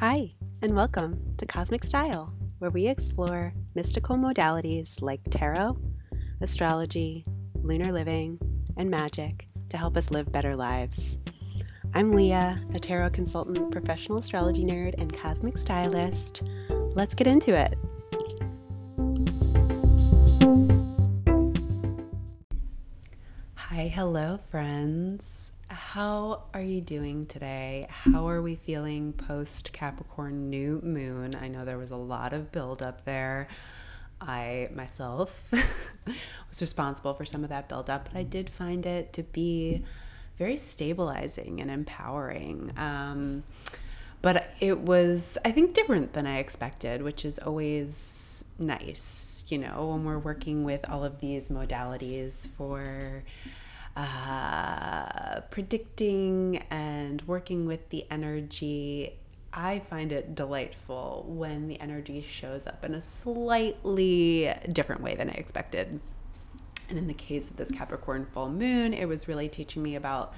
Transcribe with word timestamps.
Hi, 0.00 0.32
and 0.62 0.74
welcome 0.74 1.34
to 1.36 1.44
Cosmic 1.44 1.84
Style, 1.84 2.32
where 2.58 2.70
we 2.70 2.86
explore 2.86 3.52
mystical 3.74 4.16
modalities 4.16 5.02
like 5.02 5.20
tarot, 5.28 5.76
astrology, 6.40 7.22
lunar 7.56 7.92
living, 7.92 8.38
and 8.78 8.88
magic 8.88 9.46
to 9.68 9.76
help 9.76 9.98
us 9.98 10.10
live 10.10 10.32
better 10.32 10.56
lives. 10.56 11.18
I'm 11.92 12.12
Leah, 12.12 12.58
a 12.72 12.80
tarot 12.80 13.10
consultant, 13.10 13.70
professional 13.70 14.16
astrology 14.16 14.64
nerd, 14.64 14.94
and 14.96 15.12
cosmic 15.12 15.58
stylist. 15.58 16.44
Let's 16.94 17.12
get 17.12 17.26
into 17.26 17.54
it. 17.54 17.74
Hi, 23.56 23.88
hello, 23.88 24.38
friends. 24.50 25.49
How 25.92 26.44
are 26.54 26.62
you 26.62 26.80
doing 26.80 27.26
today? 27.26 27.88
How 27.90 28.28
are 28.28 28.40
we 28.40 28.54
feeling 28.54 29.12
post 29.12 29.72
Capricorn 29.72 30.48
new 30.48 30.80
moon? 30.84 31.34
I 31.34 31.48
know 31.48 31.64
there 31.64 31.78
was 31.78 31.90
a 31.90 31.96
lot 31.96 32.32
of 32.32 32.52
buildup 32.52 33.04
there. 33.04 33.48
I 34.20 34.68
myself 34.72 35.48
was 36.06 36.60
responsible 36.60 37.14
for 37.14 37.24
some 37.24 37.42
of 37.42 37.50
that 37.50 37.68
buildup, 37.68 38.04
but 38.04 38.16
I 38.16 38.22
did 38.22 38.48
find 38.48 38.86
it 38.86 39.12
to 39.14 39.24
be 39.24 39.82
very 40.38 40.56
stabilizing 40.56 41.60
and 41.60 41.72
empowering. 41.72 42.72
Um, 42.76 43.42
but 44.22 44.54
it 44.60 44.78
was, 44.78 45.38
I 45.44 45.50
think, 45.50 45.74
different 45.74 46.12
than 46.12 46.24
I 46.24 46.38
expected, 46.38 47.02
which 47.02 47.24
is 47.24 47.40
always 47.40 48.44
nice, 48.60 49.44
you 49.48 49.58
know, 49.58 49.88
when 49.88 50.04
we're 50.04 50.20
working 50.20 50.62
with 50.62 50.88
all 50.88 51.02
of 51.02 51.18
these 51.18 51.48
modalities 51.48 52.46
for 52.46 53.24
uh, 53.96 55.40
predicting 55.50 56.58
and 56.70 57.22
working 57.22 57.66
with 57.66 57.88
the 57.90 58.06
energy. 58.10 59.16
I 59.52 59.80
find 59.80 60.12
it 60.12 60.34
delightful 60.34 61.24
when 61.26 61.66
the 61.68 61.80
energy 61.80 62.20
shows 62.20 62.66
up 62.66 62.84
in 62.84 62.94
a 62.94 63.02
slightly 63.02 64.52
different 64.70 65.02
way 65.02 65.16
than 65.16 65.28
I 65.28 65.34
expected. 65.34 66.00
And 66.88 66.98
in 66.98 67.06
the 67.06 67.14
case 67.14 67.50
of 67.50 67.56
this 67.56 67.70
Capricorn 67.70 68.26
full 68.26 68.48
moon, 68.48 68.94
it 68.94 69.06
was 69.06 69.28
really 69.28 69.48
teaching 69.48 69.82
me 69.82 69.96
about 69.96 70.34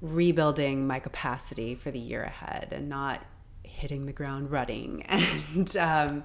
rebuilding 0.00 0.86
my 0.86 0.98
capacity 0.98 1.74
for 1.74 1.90
the 1.90 1.98
year 1.98 2.22
ahead 2.22 2.68
and 2.72 2.88
not 2.88 3.24
hitting 3.62 4.06
the 4.06 4.12
ground 4.12 4.50
running 4.50 5.02
and 5.08 5.76
um, 5.76 6.24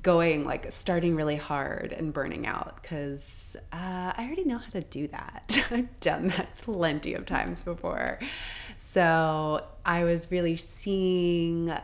going 0.00 0.44
like 0.44 0.72
starting 0.72 1.16
really 1.16 1.36
hard 1.36 1.92
and 1.92 2.12
burning 2.12 2.46
out 2.46 2.80
because 2.80 3.56
uh, 3.72 4.12
I 4.16 4.24
already 4.24 4.44
know 4.44 4.58
how 4.58 4.70
to 4.70 4.80
do 4.80 5.06
that. 5.08 5.66
I've 5.70 6.00
done 6.00 6.28
that 6.28 6.56
plenty 6.58 7.14
of 7.14 7.26
times 7.26 7.62
before. 7.62 8.18
So 8.78 9.64
I 9.84 10.04
was 10.04 10.30
really 10.30 10.56
seeing 10.56 11.74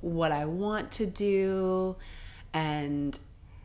what 0.00 0.30
I 0.30 0.44
want 0.44 0.92
to 0.92 1.06
do 1.06 1.96
and 2.52 3.18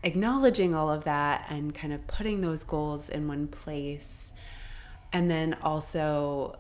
acknowledging 0.04 0.74
all 0.74 0.90
of 0.90 1.04
that 1.04 1.46
and 1.50 1.74
kind 1.74 1.94
of 1.94 2.06
putting 2.08 2.42
those 2.42 2.64
goals 2.64 3.10
in 3.10 3.28
one 3.28 3.48
place. 3.48 4.34
And 5.14 5.30
then 5.30 5.56
also 5.62 6.58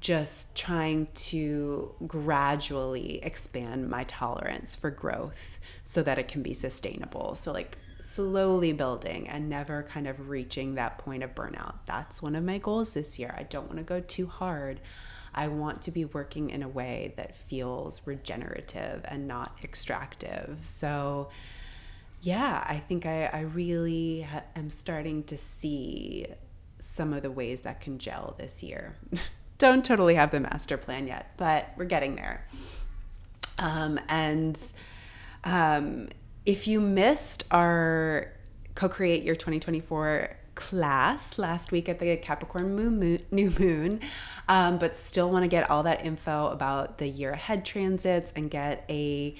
just 0.00 0.54
trying 0.54 1.08
to 1.14 1.94
gradually 2.06 3.22
expand 3.22 3.88
my 3.88 4.04
tolerance 4.04 4.74
for 4.74 4.90
growth 4.90 5.60
so 5.82 6.02
that 6.02 6.18
it 6.18 6.28
can 6.28 6.42
be 6.42 6.54
sustainable. 6.54 7.34
So, 7.34 7.52
like, 7.52 7.78
slowly 8.00 8.72
building 8.72 9.28
and 9.28 9.48
never 9.48 9.82
kind 9.82 10.06
of 10.06 10.28
reaching 10.28 10.74
that 10.74 10.98
point 10.98 11.22
of 11.22 11.34
burnout. 11.34 11.76
That's 11.86 12.20
one 12.20 12.34
of 12.34 12.44
my 12.44 12.58
goals 12.58 12.92
this 12.92 13.18
year. 13.18 13.34
I 13.36 13.44
don't 13.44 13.66
want 13.66 13.78
to 13.78 13.84
go 13.84 14.00
too 14.00 14.26
hard. 14.26 14.80
I 15.34 15.48
want 15.48 15.82
to 15.82 15.90
be 15.90 16.04
working 16.04 16.50
in 16.50 16.62
a 16.62 16.68
way 16.68 17.14
that 17.16 17.36
feels 17.36 18.00
regenerative 18.04 19.04
and 19.06 19.26
not 19.26 19.56
extractive. 19.62 20.60
So, 20.62 21.30
yeah, 22.20 22.64
I 22.66 22.78
think 22.78 23.04
I, 23.06 23.24
I 23.26 23.40
really 23.40 24.22
ha- 24.22 24.44
am 24.54 24.70
starting 24.70 25.24
to 25.24 25.36
see 25.36 26.26
some 26.78 27.12
of 27.12 27.22
the 27.22 27.30
ways 27.30 27.62
that 27.62 27.80
can 27.80 27.98
gel 27.98 28.34
this 28.38 28.62
year. 28.62 28.96
don't 29.58 29.84
totally 29.84 30.14
have 30.14 30.30
the 30.30 30.40
master 30.40 30.76
plan 30.76 31.06
yet, 31.06 31.32
but 31.36 31.70
we're 31.76 31.84
getting 31.84 32.16
there. 32.16 32.46
Um, 33.58 34.00
and 34.08 34.60
um, 35.44 36.08
if 36.44 36.66
you 36.66 36.80
missed 36.80 37.44
our 37.50 38.32
co 38.74 38.88
create 38.88 39.22
your 39.22 39.34
2024 39.34 40.36
class 40.54 41.38
last 41.38 41.72
week 41.72 41.88
at 41.88 41.98
the 41.98 42.16
Capricorn 42.16 42.74
moon, 42.74 43.20
new 43.30 43.50
moon, 43.58 44.00
um, 44.48 44.78
but 44.78 44.94
still 44.94 45.30
want 45.30 45.44
to 45.44 45.48
get 45.48 45.68
all 45.70 45.82
that 45.82 46.04
info 46.04 46.48
about 46.48 46.98
the 46.98 47.08
year 47.08 47.32
ahead 47.32 47.64
transits 47.64 48.32
and 48.36 48.50
get 48.50 48.84
a 48.88 49.34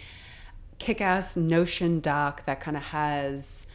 kick 0.78 1.00
ass 1.00 1.36
Notion 1.36 2.00
doc 2.00 2.44
that 2.46 2.60
kind 2.60 2.76
of 2.76 2.82
has 2.84 3.66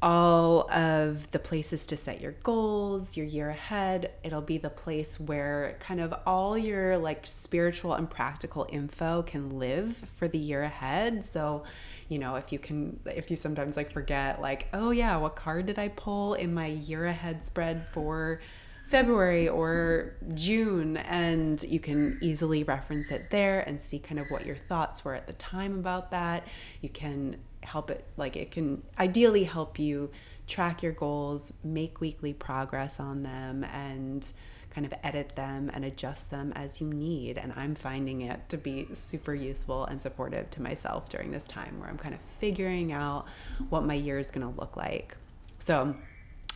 all 0.00 0.70
of 0.70 1.28
the 1.32 1.38
places 1.38 1.86
to 1.86 1.96
set 1.96 2.20
your 2.20 2.32
goals, 2.44 3.16
your 3.16 3.26
year 3.26 3.50
ahead. 3.50 4.12
It'll 4.22 4.40
be 4.40 4.58
the 4.58 4.70
place 4.70 5.18
where 5.18 5.76
kind 5.80 6.00
of 6.00 6.14
all 6.24 6.56
your 6.56 6.98
like 6.98 7.26
spiritual 7.26 7.94
and 7.94 8.08
practical 8.08 8.66
info 8.70 9.22
can 9.22 9.58
live 9.58 9.96
for 10.16 10.28
the 10.28 10.38
year 10.38 10.62
ahead. 10.62 11.24
So, 11.24 11.64
you 12.08 12.20
know, 12.20 12.36
if 12.36 12.52
you 12.52 12.60
can, 12.60 13.00
if 13.06 13.28
you 13.30 13.36
sometimes 13.36 13.76
like 13.76 13.92
forget, 13.92 14.40
like, 14.40 14.68
oh 14.72 14.90
yeah, 14.90 15.16
what 15.16 15.34
card 15.34 15.66
did 15.66 15.78
I 15.78 15.88
pull 15.88 16.34
in 16.34 16.54
my 16.54 16.66
year 16.66 17.06
ahead 17.06 17.44
spread 17.44 17.88
for 17.88 18.40
February 18.86 19.48
or 19.48 20.14
June, 20.32 20.96
and 20.96 21.62
you 21.64 21.78
can 21.78 22.18
easily 22.22 22.62
reference 22.62 23.10
it 23.10 23.30
there 23.30 23.60
and 23.60 23.78
see 23.78 23.98
kind 23.98 24.18
of 24.18 24.30
what 24.30 24.46
your 24.46 24.56
thoughts 24.56 25.04
were 25.04 25.14
at 25.14 25.26
the 25.26 25.34
time 25.34 25.74
about 25.78 26.10
that. 26.12 26.46
You 26.80 26.88
can 26.88 27.36
help 27.68 27.90
it 27.90 28.04
like 28.16 28.36
it 28.36 28.50
can 28.50 28.82
ideally 28.98 29.44
help 29.44 29.78
you 29.78 30.10
track 30.46 30.82
your 30.82 30.92
goals, 30.92 31.52
make 31.62 32.00
weekly 32.00 32.32
progress 32.32 32.98
on 32.98 33.22
them 33.22 33.64
and 33.64 34.32
kind 34.70 34.86
of 34.86 34.94
edit 35.02 35.34
them 35.34 35.70
and 35.74 35.84
adjust 35.84 36.30
them 36.30 36.52
as 36.54 36.80
you 36.80 36.86
need. 36.86 37.36
And 37.36 37.52
I'm 37.56 37.74
finding 37.74 38.22
it 38.22 38.48
to 38.48 38.56
be 38.56 38.88
super 38.92 39.34
useful 39.34 39.84
and 39.84 40.00
supportive 40.00 40.50
to 40.50 40.62
myself 40.62 41.08
during 41.08 41.30
this 41.30 41.46
time 41.46 41.78
where 41.78 41.88
I'm 41.88 41.96
kind 41.96 42.14
of 42.14 42.20
figuring 42.38 42.92
out 42.92 43.26
what 43.68 43.84
my 43.84 43.94
year 43.94 44.18
is 44.18 44.30
going 44.30 44.50
to 44.50 44.60
look 44.60 44.76
like. 44.76 45.16
So, 45.58 45.94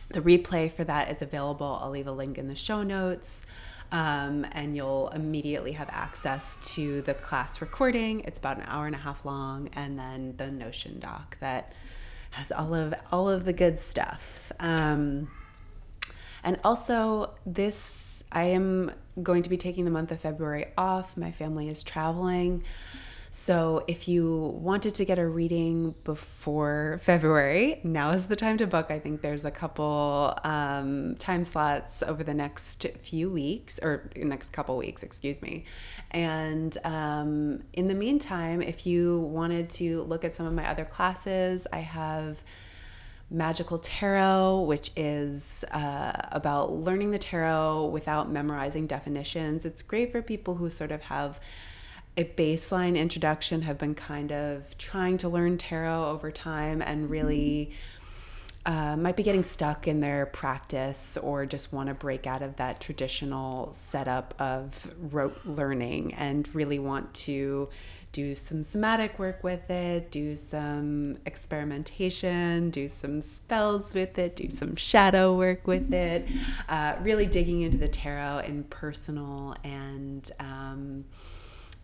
the 0.09 0.21
replay 0.21 0.71
for 0.71 0.83
that 0.83 1.09
is 1.09 1.21
available. 1.21 1.79
I'll 1.81 1.89
leave 1.89 2.07
a 2.07 2.11
link 2.11 2.37
in 2.37 2.47
the 2.47 2.55
show 2.55 2.83
notes. 2.83 3.45
Um, 3.93 4.45
and 4.53 4.75
you'll 4.75 5.09
immediately 5.09 5.73
have 5.73 5.87
access 5.91 6.57
to 6.73 7.03
the 7.03 7.13
class 7.13 7.61
recording. 7.61 8.21
It's 8.21 8.39
about 8.39 8.57
an 8.57 8.63
hour 8.65 8.87
and 8.87 8.95
a 8.95 8.97
half 8.97 9.23
long, 9.23 9.69
and 9.73 9.99
then 9.99 10.33
the 10.37 10.49
Notion 10.49 10.99
doc 10.99 11.37
that 11.41 11.73
has 12.31 12.51
all 12.51 12.73
of 12.73 12.95
all 13.11 13.29
of 13.29 13.45
the 13.45 13.53
good 13.53 13.79
stuff. 13.79 14.51
Um, 14.59 15.29
and 16.43 16.59
also, 16.63 17.35
this 17.45 18.23
I 18.31 18.45
am 18.45 18.91
going 19.21 19.43
to 19.43 19.49
be 19.49 19.57
taking 19.57 19.85
the 19.85 19.91
month 19.91 20.11
of 20.11 20.19
February 20.19 20.71
off. 20.75 21.15
My 21.15 21.31
family 21.31 21.69
is 21.69 21.83
traveling. 21.83 22.63
So 23.35 23.83
if 23.87 24.07
you 24.07 24.53
wanted 24.61 24.93
to 24.93 25.05
get 25.05 25.17
a 25.17 25.27
reading 25.27 25.95
before 26.03 26.99
February, 27.01 27.81
now 27.83 28.11
is 28.11 28.27
the 28.27 28.35
time 28.35 28.59
to 28.59 28.67
book. 28.67 28.91
I 28.91 28.99
think 28.99 29.21
there's 29.21 29.43
a 29.43 29.49
couple 29.49 30.37
um, 30.43 31.15
time 31.15 31.43
slots 31.43 32.03
over 32.03 32.23
the 32.23 32.35
next 32.35 32.85
few 33.01 33.31
weeks, 33.31 33.79
or 33.81 34.11
next 34.15 34.51
couple 34.51 34.77
weeks, 34.77 35.01
excuse 35.01 35.41
me. 35.41 35.65
And 36.11 36.77
um, 36.83 37.63
in 37.73 37.87
the 37.87 37.95
meantime, 37.95 38.61
if 38.61 38.85
you 38.85 39.21
wanted 39.21 39.67
to 39.71 40.03
look 40.03 40.23
at 40.23 40.35
some 40.35 40.45
of 40.45 40.53
my 40.53 40.69
other 40.69 40.85
classes, 40.85 41.65
I 41.73 41.79
have. 41.79 42.43
Magical 43.31 43.79
Tarot, 43.79 44.61
which 44.67 44.91
is 44.95 45.65
uh, 45.71 46.11
about 46.31 46.71
learning 46.73 47.09
the 47.09 47.17
tarot 47.17 47.87
without 47.87 48.29
memorizing 48.29 48.85
definitions. 48.85 49.65
It's 49.65 49.81
great 49.81 50.11
for 50.11 50.21
people 50.21 50.53
who 50.53 50.69
sort 50.69 50.91
of 50.91 51.01
have 51.03 51.39
a 52.15 52.23
baseline 52.23 52.97
introduction, 52.97 53.63
have 53.63 53.77
been 53.77 53.95
kind 53.95 54.31
of 54.31 54.77
trying 54.77 55.17
to 55.17 55.29
learn 55.29 55.57
tarot 55.57 56.05
over 56.05 56.31
time 56.31 56.81
and 56.81 57.09
really 57.09 57.71
uh, 58.65 58.95
might 58.95 59.17
be 59.17 59.23
getting 59.23 59.43
stuck 59.43 59.87
in 59.87 59.99
their 59.99 60.25
practice 60.27 61.17
or 61.17 61.45
just 61.45 61.73
want 61.73 61.89
to 61.89 61.93
break 61.93 62.25
out 62.25 62.41
of 62.41 62.55
that 62.55 62.79
traditional 62.79 63.73
setup 63.73 64.33
of 64.39 64.93
rote 64.97 65.37
learning 65.43 66.13
and 66.13 66.53
really 66.55 66.79
want 66.79 67.13
to 67.13 67.67
do 68.13 68.35
some 68.35 68.63
somatic 68.63 69.17
work 69.17 69.43
with 69.43 69.69
it, 69.71 70.11
do 70.11 70.35
some 70.35 71.17
experimentation, 71.25 72.69
do 72.69 72.87
some 72.87 73.19
spells 73.19 73.93
with 73.93 74.17
it, 74.19 74.35
do 74.35 74.49
some 74.49 74.75
shadow 74.75 75.35
work 75.35 75.65
with 75.65 75.91
it, 75.91 76.27
uh, 76.69 76.95
really 77.01 77.25
digging 77.25 77.63
into 77.63 77.77
the 77.77 77.87
tarot 77.87 78.39
in 78.45 78.63
personal 78.65 79.55
and 79.63 80.31
um, 80.39 81.03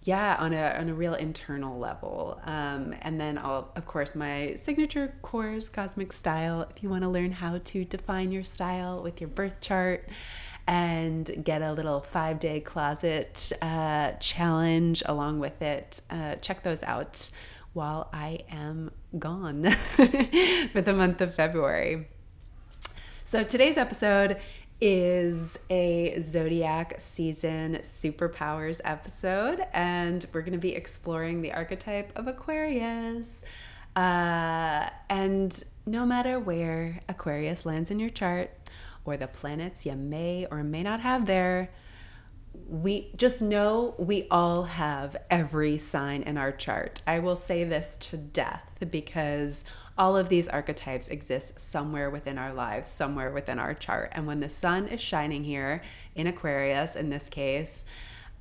yeah 0.04 0.36
on 0.40 0.54
a, 0.54 0.75
on 0.80 0.90
a 0.90 0.94
real 0.94 1.13
internal 1.13 1.78
level 1.78 2.40
um, 2.46 2.96
and 3.01 3.19
then 3.19 3.38
I'll, 3.38 3.69
of 3.75 3.86
course 3.86 4.16
my 4.16 4.56
signature 4.62 5.13
course 5.22 5.69
cosmic 5.69 6.13
style 6.13 6.68
if 6.69 6.81
you 6.81 6.90
want 6.90 7.04
to 7.04 7.10
learn 7.10 7.31
how 7.31 7.57
to 7.57 7.86
define 7.86 8.31
your 8.31 8.44
style 8.44 9.04
with 9.04 9.19
your 9.19 9.30
birth 9.30 9.60
chart 9.62 10.07
and 10.69 11.44
get 11.44 11.63
a 11.63 11.74
little 11.74 12.00
five 12.00 12.38
day 12.38 12.60
closet 12.60 13.51
uh, 13.60 14.12
challenge 14.19 15.01
along 15.07 15.40
with 15.40 15.63
it. 15.63 16.00
Uh, 16.12 16.36
check 16.36 16.62
those 16.62 16.84
out 16.84 17.31
while 17.74 18.07
I 18.13 18.42
am 18.52 18.92
gone 19.18 19.72
for 20.72 20.81
the 20.81 20.94
month 20.94 21.22
of 21.22 21.34
February. 21.34 22.07
So 23.24 23.44
today's 23.44 23.78
episode 23.78 24.38
is 24.81 25.60
a 25.70 26.20
zodiac 26.22 26.96
season 27.00 27.76
superpowers 27.78 28.80
episode, 28.84 29.62
and 29.74 30.26
we're 30.34 30.42
going 30.42 30.54
to 30.54 30.58
be 30.58 30.76
exploring 30.76 31.42
the 31.42 31.54
archetype 31.54 32.12
of 32.18 32.28
Aquarius. 32.28 33.42
Uh, 33.96 34.90
and 35.10 35.64
no 35.86 36.06
matter 36.06 36.40
where 36.40 37.02
Aquarius 37.10 37.66
lands 37.66 37.92
in 37.92 38.00
your 38.00 38.10
chart, 38.10 38.52
or 39.06 39.18
the 39.18 39.28
planets 39.28 39.86
you 39.86 39.96
may 39.96 40.46
or 40.52 40.64
may 40.64 40.84
not 40.84 41.00
have 41.00 41.26
there, 41.26 41.72
we 42.68 43.12
just 43.16 43.42
know 43.42 43.96
we 43.98 44.28
all 44.30 44.64
have 44.64 45.18
every 45.30 45.78
sign 45.78 46.22
in 46.24 46.38
our 46.38 46.52
chart. 46.52 47.02
I 47.08 47.20
will 47.20 47.36
say 47.36 47.64
this 47.64 47.98
to 48.02 48.18
death 48.18 48.70
because 48.92 49.64
all 50.00 50.16
of 50.16 50.30
these 50.30 50.48
archetypes 50.48 51.10
exist 51.10 51.60
somewhere 51.60 52.10
within 52.10 52.38
our 52.38 52.54
lives, 52.54 52.90
somewhere 52.90 53.31
within 53.31 53.60
our 53.60 53.74
chart. 53.74 54.10
And 54.13 54.25
when 54.25 54.40
the 54.40 54.48
sun 54.48 54.88
is 54.88 55.01
shining 55.01 55.44
here 55.44 55.84
in 56.16 56.25
Aquarius, 56.25 56.96
in 56.96 57.10
this 57.10 57.28
case, 57.28 57.84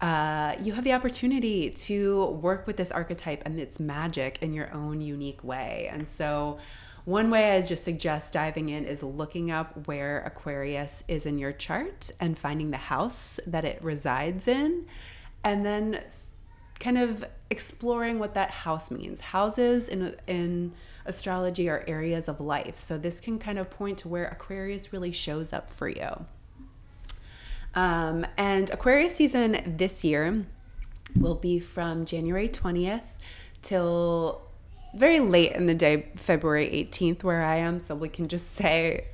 uh, 0.00 0.54
you 0.62 0.72
have 0.74 0.84
the 0.84 0.92
opportunity 0.92 1.68
to 1.70 2.26
work 2.26 2.68
with 2.68 2.76
this 2.76 2.92
archetype 2.92 3.42
and 3.44 3.58
its 3.58 3.80
magic 3.80 4.38
in 4.40 4.54
your 4.54 4.72
own 4.72 5.00
unique 5.00 5.42
way. 5.42 5.88
And 5.90 6.06
so, 6.06 6.58
one 7.04 7.30
way 7.30 7.56
I 7.56 7.62
just 7.62 7.84
suggest 7.84 8.34
diving 8.34 8.68
in 8.68 8.84
is 8.84 9.02
looking 9.02 9.50
up 9.50 9.88
where 9.88 10.20
Aquarius 10.20 11.02
is 11.08 11.24
in 11.24 11.38
your 11.38 11.52
chart 11.52 12.10
and 12.20 12.38
finding 12.38 12.70
the 12.70 12.76
house 12.76 13.40
that 13.46 13.64
it 13.64 13.82
resides 13.82 14.46
in, 14.46 14.84
and 15.42 15.64
then 15.64 16.04
kind 16.78 16.98
of 16.98 17.24
exploring 17.50 18.18
what 18.18 18.34
that 18.34 18.50
house 18.50 18.90
means. 18.90 19.20
Houses 19.20 19.88
in 19.88 20.14
in 20.28 20.74
astrology 21.08 21.68
are 21.68 21.84
areas 21.86 22.28
of 22.28 22.40
life, 22.40 22.76
so 22.76 22.98
this 22.98 23.20
can 23.20 23.38
kind 23.38 23.58
of 23.58 23.70
point 23.70 23.98
to 23.98 24.08
where 24.08 24.26
Aquarius 24.26 24.92
really 24.92 25.12
shows 25.12 25.52
up 25.52 25.72
for 25.72 25.88
you. 25.88 26.26
Um, 27.74 28.26
and 28.36 28.70
Aquarius 28.70 29.16
season 29.16 29.74
this 29.76 30.04
year 30.04 30.46
will 31.16 31.34
be 31.34 31.58
from 31.58 32.04
January 32.04 32.48
20th 32.48 33.02
till 33.62 34.42
very 34.94 35.20
late 35.20 35.52
in 35.52 35.66
the 35.66 35.74
day, 35.74 36.10
February 36.16 36.68
18th, 36.90 37.22
where 37.22 37.44
I 37.44 37.56
am. 37.56 37.78
So 37.80 37.94
we 37.94 38.08
can 38.08 38.28
just 38.28 38.54
say 38.54 39.06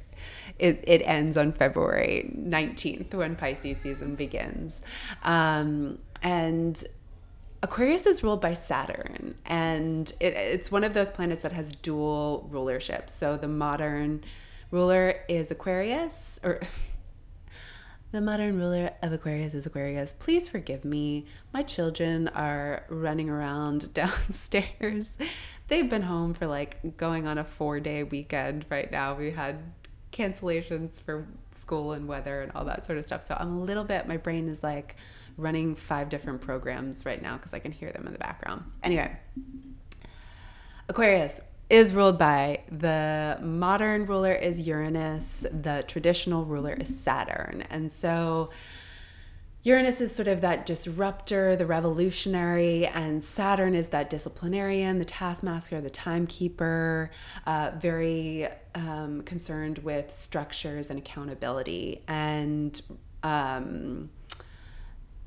it, 0.58 0.85
it 0.87 1.02
ends 1.05 1.37
on 1.37 1.52
February 1.52 2.32
19th 2.38 3.14
when 3.14 3.37
Pisces 3.37 3.79
season 3.79 4.14
begins. 4.14 4.82
Um, 5.23 5.99
and 6.23 6.82
Aquarius 7.64 8.05
is 8.05 8.22
ruled 8.22 8.43
by 8.43 8.52
Saturn, 8.52 9.37
and 9.46 10.12
it, 10.20 10.34
it's 10.34 10.70
one 10.70 10.84
of 10.84 10.93
those 10.93 11.11
planets 11.11 11.43
that 11.43 11.52
has 11.52 11.72
dual 11.72 12.46
rulership. 12.50 13.08
So 13.08 13.38
the 13.38 13.49
modern 13.49 14.22
ruler 14.70 15.20
is 15.28 15.50
Aquarius, 15.50 16.38
or 16.44 16.61
the 18.12 18.20
modern 18.20 18.58
ruler 18.58 18.90
of 19.00 19.14
Aquarius 19.14 19.55
is 19.55 19.64
Aquarius. 19.64 20.12
Please 20.12 20.46
forgive 20.46 20.84
me. 20.84 21.25
My 21.55 21.62
children 21.62 22.28
are 22.28 22.84
running 22.90 23.31
around 23.31 23.94
downstairs 23.94 25.16
they've 25.69 25.88
been 25.88 26.02
home 26.02 26.34
for 26.34 26.46
like 26.46 26.96
going 26.99 27.26
on 27.26 27.38
a 27.38 27.44
four 27.44 27.81
day 27.81 28.02
weekend 28.02 28.66
right 28.69 28.90
now. 28.93 29.14
We 29.14 29.31
had 29.31 29.62
cancellations 30.12 31.00
for 31.00 31.26
school 31.52 31.93
and 31.93 32.06
weather 32.06 32.43
and 32.43 32.52
all 32.55 32.64
that 32.66 32.84
sort 32.84 32.99
of 32.99 33.05
stuff. 33.05 33.22
So 33.22 33.37
I'm 33.38 33.56
a 33.56 33.61
little 33.61 33.84
bit, 33.84 34.06
my 34.06 34.16
brain 34.16 34.49
is 34.49 34.62
like 34.62 34.96
running 35.37 35.75
five 35.75 36.09
different 36.09 36.41
programs 36.41 37.05
right 37.05 37.21
now 37.21 37.37
because 37.37 37.55
I 37.55 37.59
can 37.59 37.73
hear 37.73 37.91
them 37.93 38.07
in 38.07 38.13
the 38.13 38.19
background. 38.19 38.65
Anyway, 38.83 39.17
Aquarius 40.89 41.41
is 41.71 41.93
ruled 41.93 42.19
by 42.19 42.61
the 42.71 43.39
modern 43.43 44.07
ruler 44.07 44.33
is 44.33 44.61
Uranus, 44.61 45.47
the 45.51 45.85
traditional 45.89 46.45
ruler 46.45 46.75
is 46.75 46.99
Saturn. 46.99 47.65
And 47.71 47.91
so 47.91 48.51
Uranus 49.65 50.03
is 50.03 50.15
sort 50.15 50.29
of 50.29 50.43
that 50.43 50.67
disruptor, 50.67 51.57
the 51.57 51.65
revolutionary, 51.65 52.87
and 52.87 53.25
Saturn 53.25 53.75
is 53.75 53.89
that 53.89 54.11
disciplinarian, 54.11 54.99
the 54.99 55.07
taskmaster, 55.07 55.81
the 55.81 55.89
timekeeper, 55.89 57.11
uh, 57.47 57.71
very 57.79 58.47
um, 58.75 59.23
concerned 59.23 59.79
with 59.79 60.13
structures 60.13 60.91
and 60.91 60.99
accountability 60.99 62.03
and 62.07 62.83
um, 63.23 64.11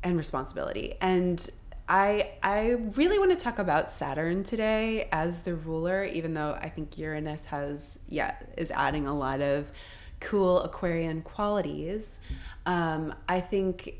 and 0.07 0.17
responsibility. 0.17 0.95
And 1.01 1.47
I 1.89 2.31
I 2.43 2.69
really 2.95 3.19
want 3.19 3.31
to 3.31 3.37
talk 3.37 3.59
about 3.59 3.89
Saturn 3.89 4.43
today 4.43 5.07
as 5.11 5.43
the 5.43 5.55
ruler, 5.55 6.03
even 6.03 6.33
though 6.33 6.57
I 6.59 6.69
think 6.69 6.97
Uranus 6.97 7.45
has 7.45 7.99
yeah 8.09 8.35
is 8.57 8.71
adding 8.71 9.07
a 9.07 9.17
lot 9.17 9.41
of 9.41 9.71
cool 10.19 10.61
Aquarian 10.61 11.21
qualities. 11.21 12.19
Um, 12.65 13.13
I 13.29 13.39
think 13.39 13.93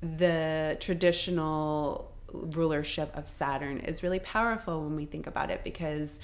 the 0.00 0.76
traditional 0.80 2.12
rulership 2.32 3.10
of 3.16 3.28
Saturn 3.28 3.78
is 3.80 4.02
really 4.02 4.18
powerful 4.18 4.82
when 4.82 4.96
we 4.96 5.06
think 5.06 5.26
about 5.26 5.50
it 5.50 5.64
because 5.64 6.18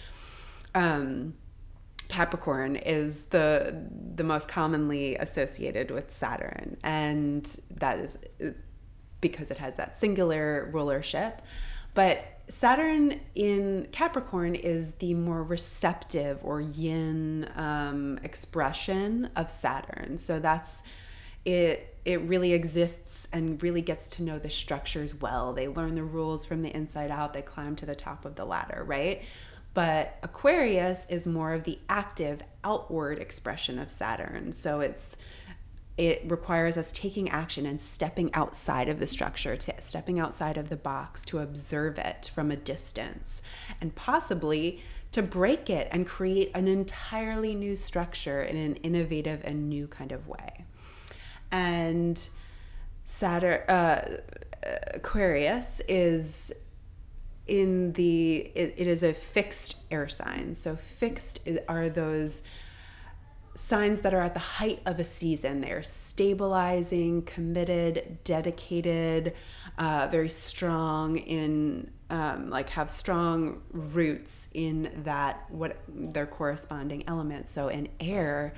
um, 0.74 1.34
Capricorn 2.08 2.76
is 2.76 3.24
the 3.24 3.74
the 4.14 4.24
most 4.24 4.46
commonly 4.48 5.16
associated 5.16 5.90
with 5.90 6.12
Saturn, 6.12 6.76
and 6.82 7.44
that 7.70 7.98
is 7.98 8.18
because 9.22 9.50
it 9.50 9.56
has 9.56 9.76
that 9.76 9.96
singular 9.96 10.68
rulership. 10.70 11.40
But 11.94 12.24
Saturn 12.48 13.20
in 13.34 13.88
Capricorn 13.92 14.54
is 14.54 14.96
the 14.96 15.14
more 15.14 15.42
receptive 15.42 16.38
or 16.42 16.60
yin 16.60 17.48
um, 17.56 18.18
expression 18.22 19.30
of 19.36 19.48
Saturn. 19.48 20.18
So 20.18 20.38
that's 20.38 20.82
it 21.46 21.88
it 22.04 22.20
really 22.22 22.52
exists 22.52 23.28
and 23.32 23.62
really 23.62 23.80
gets 23.80 24.08
to 24.08 24.24
know 24.24 24.38
the 24.38 24.50
structures 24.50 25.14
well. 25.14 25.52
They 25.52 25.68
learn 25.68 25.94
the 25.94 26.02
rules 26.02 26.44
from 26.44 26.62
the 26.62 26.74
inside 26.74 27.12
out. 27.12 27.32
They 27.32 27.42
climb 27.42 27.76
to 27.76 27.86
the 27.86 27.94
top 27.94 28.24
of 28.24 28.34
the 28.34 28.44
ladder, 28.44 28.82
right? 28.84 29.22
But 29.72 30.18
Aquarius 30.22 31.06
is 31.08 31.26
more 31.26 31.52
of 31.52 31.62
the 31.62 31.78
active 31.88 32.40
outward 32.64 33.18
expression 33.18 33.78
of 33.78 33.92
Saturn. 33.92 34.52
So 34.52 34.80
it's 34.80 35.16
it 35.98 36.22
requires 36.26 36.76
us 36.76 36.90
taking 36.92 37.28
action 37.28 37.66
and 37.66 37.80
stepping 37.80 38.32
outside 38.34 38.88
of 38.88 38.98
the 38.98 39.06
structure, 39.06 39.56
to 39.56 39.74
stepping 39.80 40.18
outside 40.18 40.56
of 40.56 40.68
the 40.68 40.76
box 40.76 41.24
to 41.26 41.38
observe 41.38 41.98
it 41.98 42.30
from 42.34 42.50
a 42.50 42.56
distance 42.56 43.42
and 43.80 43.94
possibly 43.94 44.82
to 45.12 45.22
break 45.22 45.68
it 45.68 45.88
and 45.90 46.06
create 46.06 46.50
an 46.54 46.66
entirely 46.66 47.54
new 47.54 47.76
structure 47.76 48.42
in 48.42 48.56
an 48.56 48.76
innovative 48.76 49.42
and 49.44 49.68
new 49.68 49.86
kind 49.86 50.10
of 50.10 50.26
way 50.26 50.64
and 51.52 52.28
Saturn, 53.04 53.60
uh, 53.68 54.20
Aquarius 54.94 55.80
is 55.86 56.52
in 57.46 57.92
the 57.92 58.50
it, 58.54 58.74
it 58.76 58.86
is 58.86 59.02
a 59.02 59.12
fixed 59.12 59.76
air 59.90 60.08
sign. 60.08 60.54
So 60.54 60.74
fixed 60.76 61.40
are 61.68 61.88
those 61.88 62.42
signs 63.54 64.02
that 64.02 64.14
are 64.14 64.20
at 64.20 64.34
the 64.34 64.40
height 64.40 64.80
of 64.86 64.98
a 64.98 65.04
season. 65.04 65.60
They're 65.60 65.82
stabilizing, 65.82 67.22
committed, 67.22 68.18
dedicated, 68.24 69.34
uh, 69.78 70.08
very 70.10 70.30
strong 70.30 71.16
in 71.16 71.90
um, 72.10 72.50
like 72.50 72.68
have 72.70 72.90
strong 72.90 73.62
roots 73.72 74.48
in 74.52 74.90
that 75.04 75.46
what 75.50 75.78
their 75.88 76.26
corresponding 76.26 77.04
element. 77.08 77.48
So 77.48 77.68
in 77.68 77.88
air 78.00 78.54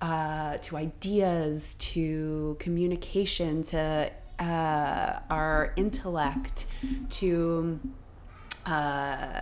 uh, 0.00 0.58
to 0.58 0.76
ideas, 0.76 1.74
to 1.74 2.56
communication, 2.60 3.62
to 3.64 4.12
uh, 4.38 5.20
our 5.30 5.72
intellect, 5.76 6.66
to 7.10 7.80
uh, 8.66 9.40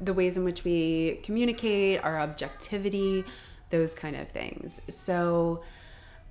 the 0.00 0.14
ways 0.14 0.36
in 0.36 0.44
which 0.44 0.64
we 0.64 1.20
communicate, 1.22 2.02
our 2.02 2.20
objectivity, 2.20 3.24
those 3.70 3.94
kind 3.94 4.16
of 4.16 4.28
things. 4.28 4.80
So 4.88 5.62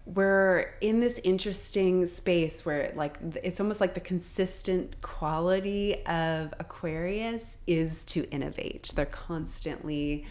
we're 0.06 0.74
in 0.80 1.02
this 1.02 1.20
interesting 1.24 2.06
space 2.06 2.66
where 2.66 2.94
like 2.96 3.18
it's 3.44 3.60
almost 3.60 3.82
like 3.82 3.94
the 3.94 4.00
consistent 4.00 5.02
quality 5.02 6.06
of 6.06 6.54
Aquarius 6.60 7.58
is 7.68 8.06
to 8.06 8.24
innovate. 8.30 8.92
They're 8.96 9.06
constantly 9.06 10.26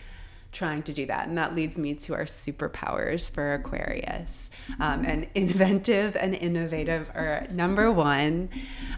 trying 0.56 0.82
to 0.82 0.92
do 0.92 1.04
that. 1.06 1.28
And 1.28 1.36
that 1.38 1.54
leads 1.54 1.76
me 1.76 1.94
to 1.94 2.14
our 2.14 2.24
superpowers 2.24 3.30
for 3.30 3.54
Aquarius. 3.54 4.50
Um, 4.80 5.04
and 5.04 5.28
inventive 5.34 6.16
and 6.16 6.34
innovative 6.34 7.10
are 7.14 7.46
number 7.52 7.92
one. 7.92 8.48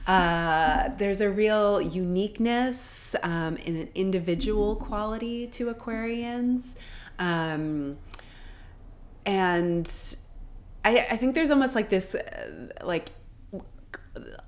Uh, 0.06 0.90
there's 0.96 1.20
a 1.20 1.30
real 1.30 1.80
uniqueness 1.80 3.14
um, 3.22 3.58
an 3.66 3.88
individual 3.94 4.76
quality 4.76 5.46
to 5.46 5.72
Aquarians. 5.72 6.76
Um, 7.18 7.98
and 9.26 9.86
I, 10.84 11.06
I 11.10 11.16
think 11.16 11.34
there's 11.34 11.50
almost 11.50 11.74
like 11.74 11.90
this, 11.90 12.14
uh, 12.14 12.68
like, 12.82 13.10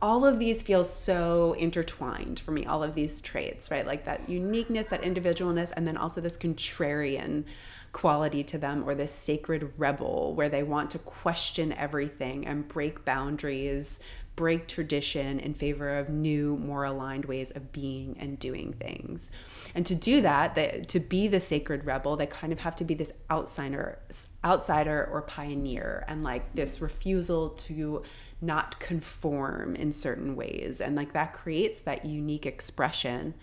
all 0.02 0.24
of 0.24 0.38
these 0.38 0.62
feel 0.62 0.84
so 0.84 1.52
intertwined 1.54 2.40
for 2.40 2.50
me 2.50 2.64
all 2.66 2.82
of 2.82 2.94
these 2.94 3.20
traits 3.20 3.70
right 3.70 3.86
like 3.86 4.04
that 4.04 4.28
uniqueness 4.28 4.88
that 4.88 5.02
individualness 5.02 5.72
and 5.76 5.86
then 5.86 5.96
also 5.96 6.20
this 6.20 6.36
contrarian 6.36 7.44
quality 7.92 8.44
to 8.44 8.56
them 8.56 8.84
or 8.88 8.94
this 8.94 9.12
sacred 9.12 9.72
rebel 9.76 10.32
where 10.34 10.48
they 10.48 10.62
want 10.62 10.90
to 10.90 10.98
question 10.98 11.72
everything 11.72 12.46
and 12.46 12.68
break 12.68 13.04
boundaries 13.04 14.00
break 14.40 14.66
tradition 14.66 15.38
in 15.38 15.52
favor 15.52 15.98
of 15.98 16.08
new, 16.08 16.56
more 16.56 16.84
aligned 16.84 17.26
ways 17.26 17.50
of 17.50 17.72
being 17.72 18.16
and 18.18 18.38
doing 18.38 18.72
things. 18.72 19.30
And 19.74 19.84
to 19.84 19.94
do 19.94 20.22
that, 20.22 20.54
they, 20.54 20.82
to 20.88 20.98
be 20.98 21.28
the 21.28 21.40
sacred 21.40 21.84
rebel, 21.84 22.16
they 22.16 22.24
kind 22.24 22.50
of 22.50 22.60
have 22.60 22.74
to 22.76 22.84
be 22.84 22.94
this 22.94 23.12
outsider, 23.30 23.98
outsider 24.42 25.06
or 25.12 25.20
pioneer, 25.20 26.06
and 26.08 26.22
like 26.22 26.54
this 26.54 26.80
refusal 26.80 27.50
to 27.50 28.02
not 28.40 28.78
conform 28.80 29.76
in 29.76 29.92
certain 29.92 30.34
ways, 30.36 30.80
and 30.80 30.96
like 30.96 31.12
that 31.12 31.32
creates 31.32 31.80
that 31.82 32.04
unique 32.04 32.46
expression. 32.46 33.34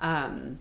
Um, 0.00 0.58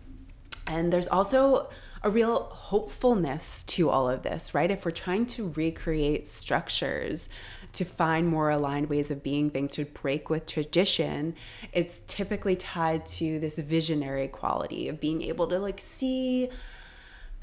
and 0.65 0.93
there's 0.93 1.07
also 1.07 1.69
a 2.03 2.09
real 2.09 2.43
hopefulness 2.43 3.63
to 3.63 3.89
all 3.89 4.09
of 4.09 4.23
this, 4.23 4.53
right? 4.53 4.69
If 4.69 4.85
we're 4.85 4.91
trying 4.91 5.25
to 5.27 5.49
recreate 5.55 6.27
structures 6.27 7.29
to 7.73 7.85
find 7.85 8.27
more 8.27 8.49
aligned 8.49 8.89
ways 8.89 9.09
of 9.09 9.23
being 9.23 9.49
things, 9.49 9.73
to 9.73 9.85
break 9.85 10.29
with 10.29 10.45
tradition, 10.45 11.35
it's 11.71 12.01
typically 12.07 12.55
tied 12.55 13.05
to 13.05 13.39
this 13.39 13.57
visionary 13.57 14.27
quality 14.27 14.87
of 14.87 14.99
being 14.99 15.21
able 15.21 15.47
to 15.47 15.59
like 15.59 15.79
see 15.79 16.49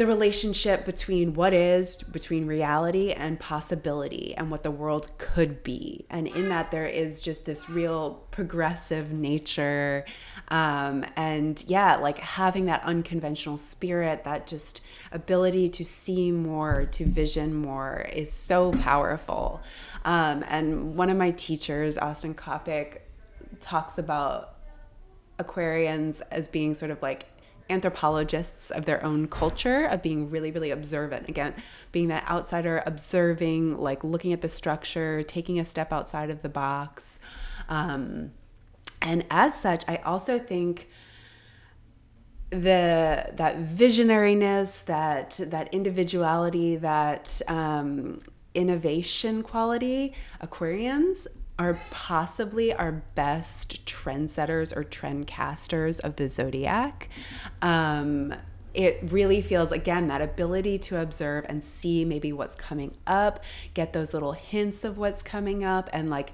the 0.01 0.07
relationship 0.07 0.87
between 0.87 1.35
what 1.35 1.53
is, 1.53 1.99
between 2.05 2.47
reality 2.47 3.13
and 3.13 3.39
possibility, 3.39 4.35
and 4.35 4.51
what 4.51 4.63
the 4.63 4.71
world 4.71 5.11
could 5.19 5.63
be. 5.63 6.07
And 6.09 6.27
in 6.27 6.49
that, 6.49 6.71
there 6.71 6.87
is 6.87 7.21
just 7.21 7.45
this 7.45 7.69
real 7.69 8.25
progressive 8.31 9.13
nature. 9.13 10.07
Um, 10.49 11.05
and 11.17 11.63
yeah, 11.67 11.97
like 11.97 12.19
having 12.19 12.65
that 12.65 12.83
unconventional 12.83 13.59
spirit, 13.59 14.25
that 14.25 14.47
just 14.47 14.81
ability 15.13 15.69
to 15.69 15.85
see 15.85 16.33
more, 16.33 16.87
to 16.93 17.05
vision 17.05 17.55
more 17.55 18.09
is 18.11 18.33
so 18.33 18.73
powerful. 18.73 19.61
Um, 20.07 20.43
and 20.49 20.97
one 20.97 21.11
of 21.11 21.19
my 21.19 21.33
teachers, 21.33 21.99
Austin 21.99 22.33
Coppock, 22.33 23.01
talks 23.61 23.99
about 23.99 24.57
Aquarians 25.39 26.23
as 26.31 26.49
being 26.49 26.73
sort 26.73 26.91
of 26.91 27.03
like 27.03 27.27
anthropologists 27.71 28.71
of 28.71 28.85
their 28.85 29.05
own 29.05 29.29
culture 29.29 29.85
of 29.85 30.03
being 30.03 30.29
really 30.29 30.51
really 30.51 30.71
observant. 30.71 31.29
Again 31.29 31.55
being 31.93 32.09
that 32.09 32.29
outsider 32.29 32.83
observing 32.87 33.79
like 33.79 34.03
looking 34.05 34.33
at 34.33 34.41
the 34.41 34.49
structure 34.49 35.23
taking 35.23 35.59
a 35.59 35.65
step 35.65 35.93
outside 35.93 36.31
of 36.31 36.43
the 36.43 36.49
box. 36.49 37.19
Um, 37.69 38.33
and 39.03 39.25
as 39.31 39.59
such 39.59 39.85
i 39.89 39.97
also 39.97 40.39
think 40.39 40.89
the 42.51 43.31
that 43.33 43.59
visionariness 43.61 44.85
that 44.85 45.41
that 45.51 45.73
individuality 45.73 46.77
that 46.77 47.41
um, 47.47 48.21
innovation 48.55 49.43
quality 49.43 50.13
aquarians 50.43 51.27
are 51.61 51.79
possibly 51.91 52.73
our 52.73 52.91
best 53.15 53.85
trendsetters 53.85 54.75
or 54.75 54.83
trendcasters 54.83 56.01
of 56.01 56.17
the 56.17 56.27
zodiac. 56.27 57.11
Um, 57.61 58.33
it 58.73 58.99
really 59.03 59.43
feels 59.43 59.71
again 59.71 60.09
that 60.09 60.23
ability 60.23 60.79
to 60.79 60.99
observe 60.99 61.45
and 61.51 61.63
see 61.63 62.03
maybe 62.07 62.33
what's 62.33 62.55
coming 62.55 62.97
up, 63.07 63.45
get 63.75 63.93
those 63.93 64.15
little 64.15 64.33
hints 64.33 64.85
of 64.85 64.97
what's 64.97 65.23
coming 65.23 65.63
up, 65.63 65.91
and 65.93 66.09
like 66.09 66.33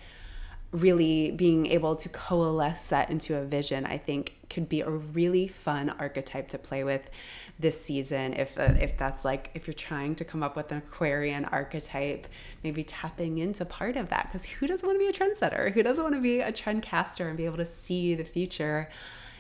really 0.72 1.30
being 1.30 1.66
able 1.66 1.96
to 1.96 2.08
coalesce 2.08 2.88
that 2.88 3.10
into 3.10 3.36
a 3.36 3.44
vision 3.44 3.86
i 3.86 3.96
think 3.96 4.36
could 4.48 4.68
be 4.68 4.80
a 4.80 4.90
really 4.90 5.48
fun 5.48 5.90
archetype 5.90 6.48
to 6.48 6.58
play 6.58 6.84
with 6.84 7.10
this 7.58 7.80
season. 7.80 8.34
If 8.34 8.58
uh, 8.58 8.74
if 8.80 8.96
that's 8.96 9.24
like 9.24 9.50
if 9.54 9.66
you're 9.66 9.74
trying 9.74 10.14
to 10.16 10.24
come 10.24 10.42
up 10.42 10.56
with 10.56 10.70
an 10.72 10.78
aquarian 10.78 11.44
archetype 11.46 12.26
maybe 12.62 12.84
tapping 12.84 13.38
into 13.38 13.64
part 13.64 13.96
of 13.96 14.08
that 14.10 14.28
because 14.28 14.46
who 14.46 14.66
doesn't 14.66 14.86
want 14.86 14.98
to 14.98 15.04
be 15.04 15.08
a 15.08 15.12
trendsetter? 15.12 15.72
Who 15.72 15.82
doesn't 15.82 16.02
want 16.02 16.14
to 16.14 16.20
be 16.20 16.40
a 16.40 16.52
trend 16.52 16.82
caster 16.82 17.28
and 17.28 17.36
be 17.36 17.44
able 17.44 17.58
to 17.58 17.66
see 17.66 18.14
the 18.14 18.24
future 18.24 18.88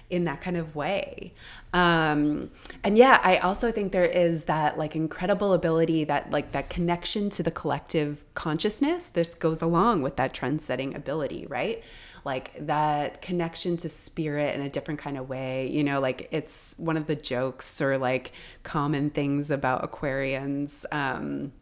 in 0.08 0.24
that 0.24 0.40
kind 0.40 0.56
of 0.56 0.76
way. 0.76 1.32
Um, 1.72 2.50
and 2.84 2.96
yeah, 2.96 3.20
I 3.22 3.38
also 3.38 3.72
think 3.72 3.92
there 3.92 4.04
is 4.04 4.44
that 4.44 4.78
like 4.78 4.94
incredible 4.94 5.52
ability 5.52 6.04
that 6.04 6.30
like 6.30 6.52
that 6.52 6.70
connection 6.70 7.28
to 7.30 7.42
the 7.42 7.50
collective 7.50 8.24
consciousness. 8.34 9.08
This 9.08 9.34
goes 9.34 9.60
along 9.62 10.02
with 10.02 10.16
that 10.16 10.32
trend 10.32 10.62
setting 10.62 10.94
ability, 10.94 11.46
right? 11.48 11.82
Like 12.24 12.52
that 12.66 13.20
connection 13.20 13.76
to 13.78 13.88
spirit 13.88 14.54
in 14.54 14.60
a 14.60 14.70
different 14.70 15.00
kind 15.00 15.18
of 15.18 15.28
way. 15.28 15.68
You 15.68 15.84
know, 15.84 16.00
like 16.00 16.28
it's 16.30 16.74
one 16.78 16.96
of 16.96 17.06
the 17.06 17.16
jokes 17.16 17.80
or 17.80 17.98
like 17.98 18.32
common 18.62 19.10
things 19.10 19.50
about 19.50 19.90
Aquarians. 19.90 20.84
Um, 20.92 21.52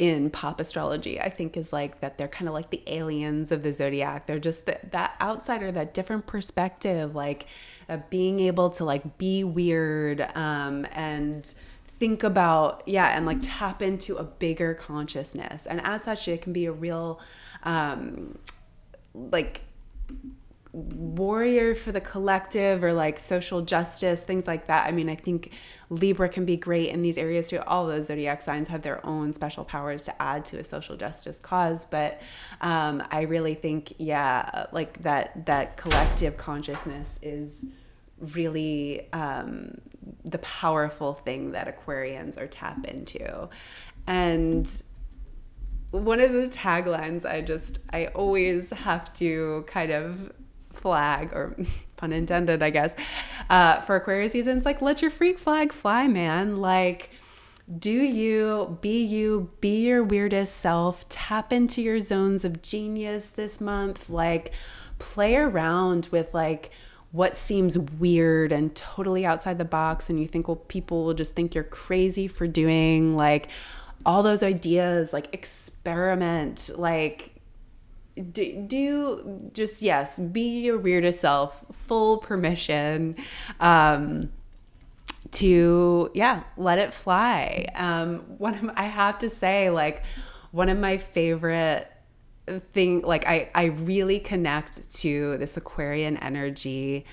in 0.00 0.30
pop 0.30 0.58
astrology, 0.58 1.20
I 1.20 1.28
think 1.28 1.58
is 1.58 1.74
like 1.74 2.00
that 2.00 2.16
they're 2.16 2.26
kind 2.26 2.48
of 2.48 2.54
like 2.54 2.70
the 2.70 2.82
aliens 2.86 3.52
of 3.52 3.62
the 3.62 3.70
zodiac. 3.70 4.26
They're 4.26 4.38
just 4.38 4.64
the, 4.64 4.78
that 4.92 5.14
outsider, 5.20 5.70
that 5.72 5.92
different 5.92 6.26
perspective, 6.26 7.14
like 7.14 7.44
uh, 7.86 7.98
being 8.08 8.40
able 8.40 8.70
to 8.70 8.84
like 8.86 9.18
be 9.18 9.44
weird 9.44 10.26
um, 10.34 10.86
and 10.92 11.44
think 11.98 12.22
about, 12.22 12.82
yeah, 12.86 13.14
and 13.14 13.26
like 13.26 13.40
tap 13.42 13.82
into 13.82 14.16
a 14.16 14.24
bigger 14.24 14.72
consciousness. 14.72 15.66
And 15.66 15.82
as 15.82 16.04
such, 16.04 16.28
it 16.28 16.40
can 16.40 16.54
be 16.54 16.64
a 16.64 16.72
real, 16.72 17.20
um, 17.64 18.38
like, 19.12 19.64
warrior 20.72 21.74
for 21.74 21.90
the 21.90 22.00
collective 22.00 22.84
or 22.84 22.92
like 22.92 23.18
social 23.18 23.60
justice, 23.60 24.22
things 24.22 24.46
like 24.46 24.66
that. 24.68 24.86
I 24.86 24.92
mean, 24.92 25.08
I 25.08 25.16
think 25.16 25.52
Libra 25.88 26.28
can 26.28 26.44
be 26.44 26.56
great 26.56 26.90
in 26.90 27.02
these 27.02 27.18
areas 27.18 27.48
too. 27.48 27.60
All 27.66 27.86
those 27.86 28.06
zodiac 28.06 28.40
signs 28.40 28.68
have 28.68 28.82
their 28.82 29.04
own 29.04 29.32
special 29.32 29.64
powers 29.64 30.04
to 30.04 30.22
add 30.22 30.44
to 30.46 30.58
a 30.58 30.64
social 30.64 30.96
justice 30.96 31.40
cause, 31.40 31.84
but 31.84 32.20
um, 32.60 33.02
I 33.10 33.22
really 33.22 33.54
think, 33.54 33.94
yeah, 33.98 34.66
like 34.70 35.02
that 35.02 35.46
that 35.46 35.76
collective 35.76 36.36
consciousness 36.36 37.18
is 37.20 37.64
really 38.18 39.12
um, 39.12 39.78
the 40.24 40.38
powerful 40.38 41.14
thing 41.14 41.52
that 41.52 41.66
Aquarians 41.66 42.40
are 42.40 42.46
tap 42.46 42.86
into, 42.86 43.48
and 44.06 44.82
one 45.90 46.20
of 46.20 46.32
the 46.32 46.46
taglines 46.46 47.24
I 47.24 47.40
just 47.40 47.80
I 47.92 48.06
always 48.06 48.70
have 48.70 49.12
to 49.14 49.64
kind 49.66 49.90
of 49.90 50.32
flag, 50.80 51.32
or 51.32 51.56
pun 51.96 52.12
intended, 52.12 52.62
I 52.62 52.70
guess, 52.70 52.94
uh, 53.48 53.80
for 53.82 53.96
Aquarius 53.96 54.32
season. 54.32 54.56
It's 54.56 54.66
like, 54.66 54.82
let 54.82 55.02
your 55.02 55.10
freak 55.10 55.38
flag 55.38 55.72
fly, 55.72 56.08
man. 56.08 56.58
Like, 56.58 57.10
do 57.78 57.90
you 57.90 58.78
be 58.80 59.02
you, 59.04 59.50
be 59.60 59.86
your 59.86 60.02
weirdest 60.02 60.56
self, 60.56 61.08
tap 61.08 61.52
into 61.52 61.80
your 61.82 62.00
zones 62.00 62.44
of 62.44 62.62
genius 62.62 63.30
this 63.30 63.60
month, 63.60 64.10
like, 64.10 64.52
play 65.00 65.34
around 65.34 66.08
with 66.12 66.32
like 66.32 66.70
what 67.10 67.34
seems 67.34 67.76
weird 67.76 68.52
and 68.52 68.76
totally 68.76 69.26
outside 69.26 69.58
the 69.58 69.64
box 69.64 70.08
and 70.08 70.20
you 70.20 70.28
think 70.28 70.46
well 70.46 70.56
people 70.56 71.04
will 71.04 71.14
just 71.14 71.34
think 71.34 71.54
you're 71.54 71.64
crazy 71.64 72.28
for 72.28 72.46
doing 72.46 73.16
like 73.16 73.48
all 74.06 74.22
those 74.22 74.44
ideas 74.44 75.12
like 75.12 75.32
experiment 75.32 76.70
like 76.76 77.29
do, 78.20 78.64
do 78.66 79.50
just 79.52 79.82
yes 79.82 80.18
be 80.18 80.60
your 80.60 80.78
weirdest 80.78 81.20
self 81.20 81.64
full 81.72 82.18
permission 82.18 83.16
um 83.60 84.30
to 85.32 86.10
yeah 86.14 86.42
let 86.56 86.78
it 86.78 86.92
fly. 86.92 87.66
Um 87.74 88.20
one 88.38 88.54
of 88.54 88.70
i 88.76 88.84
have 88.84 89.18
to 89.18 89.30
say 89.30 89.70
like 89.70 90.02
one 90.50 90.68
of 90.68 90.78
my 90.78 90.96
favorite 90.96 91.90
thing 92.72 93.02
like 93.02 93.26
i 93.26 93.48
i 93.54 93.64
really 93.64 94.18
connect 94.18 94.90
to 94.90 95.36
this 95.38 95.56
aquarian 95.56 96.16
energy 96.16 97.04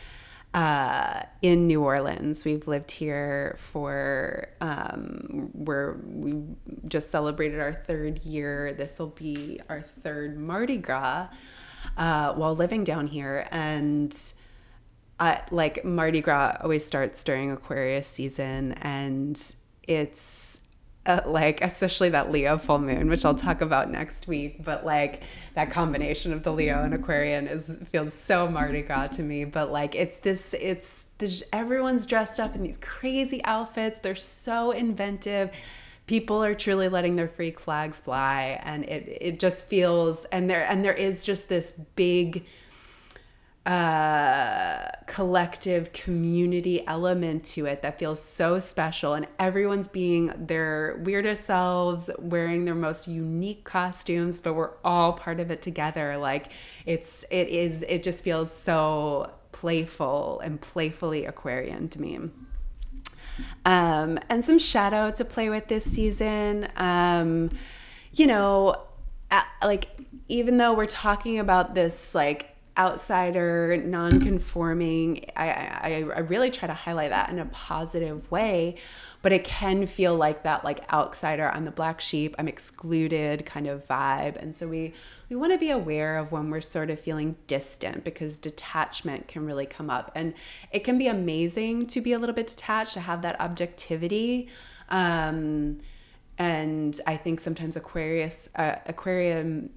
uh, 0.53 1.23
in 1.41 1.67
New 1.67 1.83
Orleans. 1.83 2.45
We've 2.45 2.67
lived 2.67 2.91
here 2.91 3.57
for, 3.59 4.49
um, 4.61 5.49
where 5.53 5.99
we 6.03 6.41
just 6.87 7.11
celebrated 7.11 7.59
our 7.59 7.73
third 7.73 8.23
year. 8.23 8.73
This 8.73 8.99
will 8.99 9.07
be 9.07 9.59
our 9.69 9.81
third 9.81 10.37
Mardi 10.37 10.77
Gras 10.77 11.27
uh, 11.97 12.33
while 12.33 12.55
living 12.55 12.83
down 12.83 13.07
here. 13.07 13.47
And 13.51 14.17
uh, 15.19 15.37
like 15.51 15.83
Mardi 15.83 16.21
Gras 16.21 16.57
always 16.61 16.85
starts 16.85 17.23
during 17.23 17.51
Aquarius 17.51 18.07
season, 18.07 18.73
and 18.73 19.55
it's 19.83 20.59
uh, 21.07 21.21
like 21.25 21.61
especially 21.61 22.09
that 22.09 22.31
Leo 22.31 22.57
full 22.57 22.79
moon, 22.79 23.09
which 23.09 23.23
I'll 23.25 23.33
talk 23.33 23.61
about 23.61 23.89
next 23.89 24.27
week. 24.27 24.63
But 24.63 24.85
like 24.85 25.23
that 25.55 25.71
combination 25.71 26.33
of 26.33 26.43
the 26.43 26.51
Leo 26.51 26.83
and 26.83 26.93
Aquarian 26.93 27.47
is 27.47 27.71
feels 27.85 28.13
so 28.13 28.47
Mardi 28.47 28.81
Gras 28.81 29.07
to 29.07 29.23
me. 29.23 29.45
But 29.45 29.71
like 29.71 29.95
it's 29.95 30.17
this, 30.17 30.53
it's 30.59 31.05
this, 31.17 31.43
everyone's 31.53 32.05
dressed 32.05 32.39
up 32.39 32.55
in 32.55 32.61
these 32.61 32.77
crazy 32.77 33.43
outfits. 33.45 33.99
They're 33.99 34.15
so 34.15 34.71
inventive 34.71 35.51
people 36.07 36.41
are 36.41 36.55
truly 36.55 36.87
letting 36.87 37.17
their 37.17 37.27
freak 37.27 37.59
flags 37.59 37.99
fly 37.99 38.57
and 38.63 38.85
it 38.85 39.17
it 39.19 39.39
just 39.39 39.65
feels 39.65 40.23
and 40.31 40.49
there 40.49 40.65
and 40.65 40.83
there 40.83 40.93
is 40.93 41.25
just 41.25 41.49
this 41.49 41.73
big 41.97 42.45
uh, 43.67 44.89
collective 45.07 45.91
community 45.91 46.87
element 46.87 47.43
to 47.43 47.65
it 47.65 47.81
that 47.81 47.99
feels 47.99 48.21
so 48.21 48.61
special. 48.61 49.13
And 49.13 49.27
everyone's 49.37 49.89
being 49.89 50.31
their 50.37 50.97
weirdest 51.03 51.43
selves 51.43 52.09
wearing 52.17 52.63
their 52.63 52.75
most 52.75 53.07
unique 53.07 53.65
costumes 53.65 54.39
but 54.39 54.53
we're 54.53 54.71
all 54.85 55.13
part 55.13 55.41
of 55.41 55.51
it 55.51 55.61
together. 55.61 56.17
Like 56.17 56.51
it's 56.85 57.25
it 57.29 57.49
is 57.49 57.83
it 57.89 58.03
just 58.03 58.23
feels 58.23 58.51
so 58.51 59.31
playful 59.51 60.39
and 60.39 60.61
playfully 60.61 61.25
aquarian 61.25 61.89
to 61.89 62.01
me. 62.01 62.19
Um, 63.65 64.17
and 64.29 64.43
some 64.43 64.59
shadow 64.59 65.11
to 65.11 65.25
play 65.25 65.49
with 65.49 65.67
this 65.67 65.83
season. 65.83 66.69
Um, 66.77 67.49
you 68.13 68.27
know 68.27 68.81
like 69.61 69.89
even 70.29 70.55
though 70.55 70.73
we're 70.73 70.85
talking 70.85 71.37
about 71.37 71.75
this 71.75 72.15
like 72.15 72.56
outsider, 72.77 73.81
non-conforming. 73.85 75.25
I, 75.35 75.49
I, 75.49 76.05
I 76.15 76.19
really 76.19 76.51
try 76.51 76.67
to 76.67 76.73
highlight 76.73 77.09
that 77.09 77.29
in 77.29 77.39
a 77.39 77.45
positive 77.45 78.29
way, 78.31 78.75
but 79.21 79.31
it 79.31 79.43
can 79.43 79.87
feel 79.87 80.15
like 80.15 80.43
that 80.43 80.63
like 80.63 80.91
outsider. 80.93 81.49
I'm 81.49 81.65
the 81.65 81.71
black 81.71 81.99
sheep. 81.99 82.35
I'm 82.37 82.47
excluded 82.47 83.45
kind 83.45 83.67
of 83.67 83.87
vibe, 83.87 84.35
and 84.35 84.55
so 84.55 84.67
we 84.67 84.93
we 85.29 85.35
want 85.35 85.51
to 85.53 85.57
be 85.57 85.71
aware 85.71 86.17
of 86.17 86.31
when 86.31 86.49
we're 86.49 86.61
sort 86.61 86.89
of 86.89 86.99
feeling 86.99 87.35
distant 87.47 88.03
because 88.03 88.39
detachment 88.39 89.27
can 89.27 89.45
really 89.45 89.65
come 89.65 89.89
up, 89.89 90.11
and 90.15 90.33
it 90.71 90.83
can 90.83 90.97
be 90.97 91.07
amazing 91.07 91.87
to 91.87 92.01
be 92.01 92.13
a 92.13 92.19
little 92.19 92.35
bit 92.35 92.47
detached 92.47 92.93
to 92.93 93.01
have 93.01 93.21
that 93.23 93.39
objectivity. 93.41 94.47
Um, 94.89 95.79
and 96.37 97.01
I 97.07 97.17
think 97.17 97.39
sometimes 97.39 97.75
Aquarius, 97.75 98.49
uh, 98.55 98.75
Aquarium, 98.85 99.71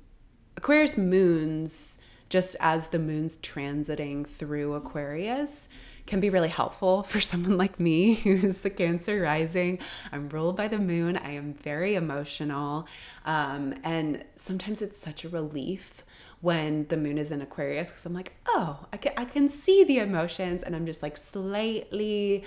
Aquarius 0.56 0.98
moons 0.98 1.98
just 2.30 2.56
as 2.60 2.86
the 2.88 2.98
moon's 2.98 3.36
transiting 3.36 4.26
through 4.26 4.74
Aquarius 4.74 5.68
can 6.06 6.20
be 6.20 6.30
really 6.30 6.48
helpful 6.48 7.02
for 7.10 7.20
someone 7.20 7.58
like 7.58 7.78
me 7.78 8.14
who's 8.14 8.62
the 8.62 8.70
Cancer 8.70 9.20
rising. 9.20 9.78
I'm 10.10 10.28
ruled 10.28 10.56
by 10.56 10.68
the 10.68 10.78
moon. 10.78 11.16
I 11.16 11.32
am 11.32 11.52
very 11.52 11.94
emotional. 11.94 12.86
Um, 13.26 13.74
and 13.84 14.24
sometimes 14.36 14.80
it's 14.80 14.96
such 14.96 15.24
a 15.24 15.28
relief 15.28 16.04
when 16.40 16.86
the 16.88 16.96
moon 16.96 17.18
is 17.18 17.30
in 17.32 17.42
Aquarius 17.42 17.90
because 17.90 18.06
I'm 18.06 18.14
like, 18.14 18.32
oh, 18.46 18.86
I 18.92 18.96
can, 18.96 19.12
I 19.16 19.24
can 19.24 19.48
see 19.48 19.84
the 19.84 19.98
emotions 19.98 20.62
and 20.62 20.74
I'm 20.74 20.86
just 20.86 21.02
like 21.02 21.16
slightly 21.16 22.44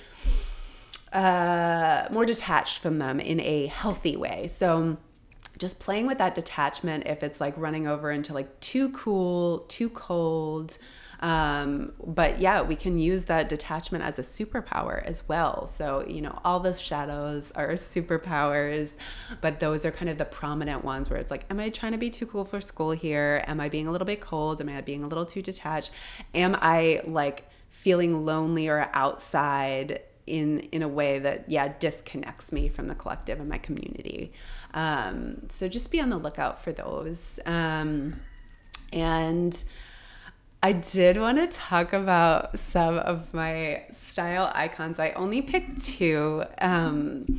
uh, 1.12 2.08
more 2.10 2.26
detached 2.26 2.80
from 2.80 2.98
them 2.98 3.20
in 3.20 3.40
a 3.40 3.68
healthy 3.68 4.16
way. 4.16 4.48
So, 4.48 4.98
just 5.58 5.80
playing 5.80 6.08
with 6.08 6.18
that 6.18 6.36
detachment 6.36 7.06
if 7.06 7.24
it's 7.24 7.40
like 7.40 7.54
running 7.58 7.88
over 7.88 8.12
into 8.12 8.34
like 8.34 8.60
too 8.60 8.90
cool, 8.90 9.60
too 9.68 9.90
cold. 9.90 10.78
Um, 11.20 11.94
but 12.06 12.40
yeah, 12.40 12.62
we 12.62 12.76
can 12.76 13.00
use 13.00 13.26
that 13.26 13.48
detachment 13.48 14.04
as 14.04 14.20
a 14.20 14.24
superpower 14.24 15.04
as 15.06 15.28
well. 15.30 15.66
So, 15.66 16.06
you 16.08 16.22
know, 16.22 16.38
all 16.44 16.60
the 16.60 16.74
shadows 16.74 17.52
are 17.54 17.70
superpowers, 17.74 18.94
but 19.40 19.60
those 19.60 19.86
are 19.86 19.92
kind 19.92 20.10
of 20.10 20.18
the 20.18 20.26
prominent 20.26 20.84
ones 20.84 21.10
where 21.10 21.20
it's 21.20 21.32
like, 21.32 21.46
am 21.50 21.60
I 21.60 21.70
trying 21.70 21.94
to 21.94 21.98
be 21.98 22.10
too 22.10 22.26
cool 22.26 22.44
for 22.44 22.60
school 22.60 22.92
here? 22.92 23.44
Am 23.48 23.62
I 23.62 23.70
being 23.70 23.88
a 23.88 23.92
little 23.92 24.08
bit 24.08 24.22
cold? 24.22 24.60
Am 24.60 24.70
I 24.70 24.82
being 24.82 25.04
a 25.04 25.08
little 25.08 25.26
too 25.26 25.42
detached? 25.42 25.92
Am 26.34 26.58
I 26.62 27.02
like 27.06 27.48
feeling 27.70 28.26
lonely 28.26 28.68
or 28.68 28.90
outside 28.94 30.02
in 30.26 30.60
in 30.72 30.82
a 30.82 30.88
way 30.88 31.20
that 31.20 31.50
yeah 31.50 31.74
disconnects 31.80 32.54
me 32.54 32.70
from 32.70 32.88
the 32.88 32.96
collective 32.96 33.42
and 33.42 33.50
my 33.50 33.58
community 33.58 34.32
um, 34.74 35.50
so 35.50 35.68
just 35.68 35.92
be 35.92 36.00
on 36.00 36.10
the 36.10 36.18
lookout 36.18 36.64
for 36.64 36.72
those 36.72 37.40
um, 37.46 38.20
and 38.92 39.64
I 40.64 40.72
did 40.72 41.20
want 41.20 41.40
to 41.40 41.48
talk 41.48 41.92
about 41.92 42.58
some 42.58 42.98
of 42.98 43.34
my 43.34 43.84
style 43.92 44.50
icons. 44.56 44.98
I 44.98 45.12
only 45.12 45.42
picked 45.42 45.84
two 45.84 46.46
um, 46.62 47.38